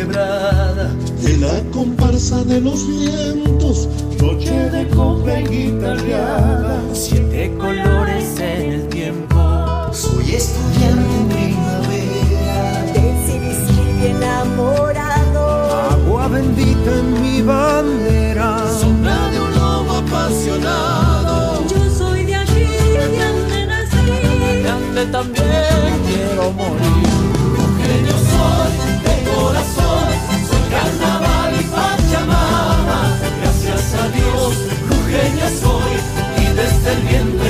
[0.00, 3.86] quebrada, de la comparsa de los vientos,
[4.18, 6.80] noche de copa y guitarreada.
[6.94, 9.38] siete colores en el tiempo.
[9.92, 15.44] Soy estudiante en primavera, Decidí enamorado.
[15.90, 21.62] agua bendita en mi bandera, sombra de un lobo apasionado.
[21.68, 24.62] Yo soy de aquí, de donde nací.
[24.62, 27.09] Grande también quiero morir.
[35.58, 35.92] Soy
[36.38, 37.49] y desde el vientre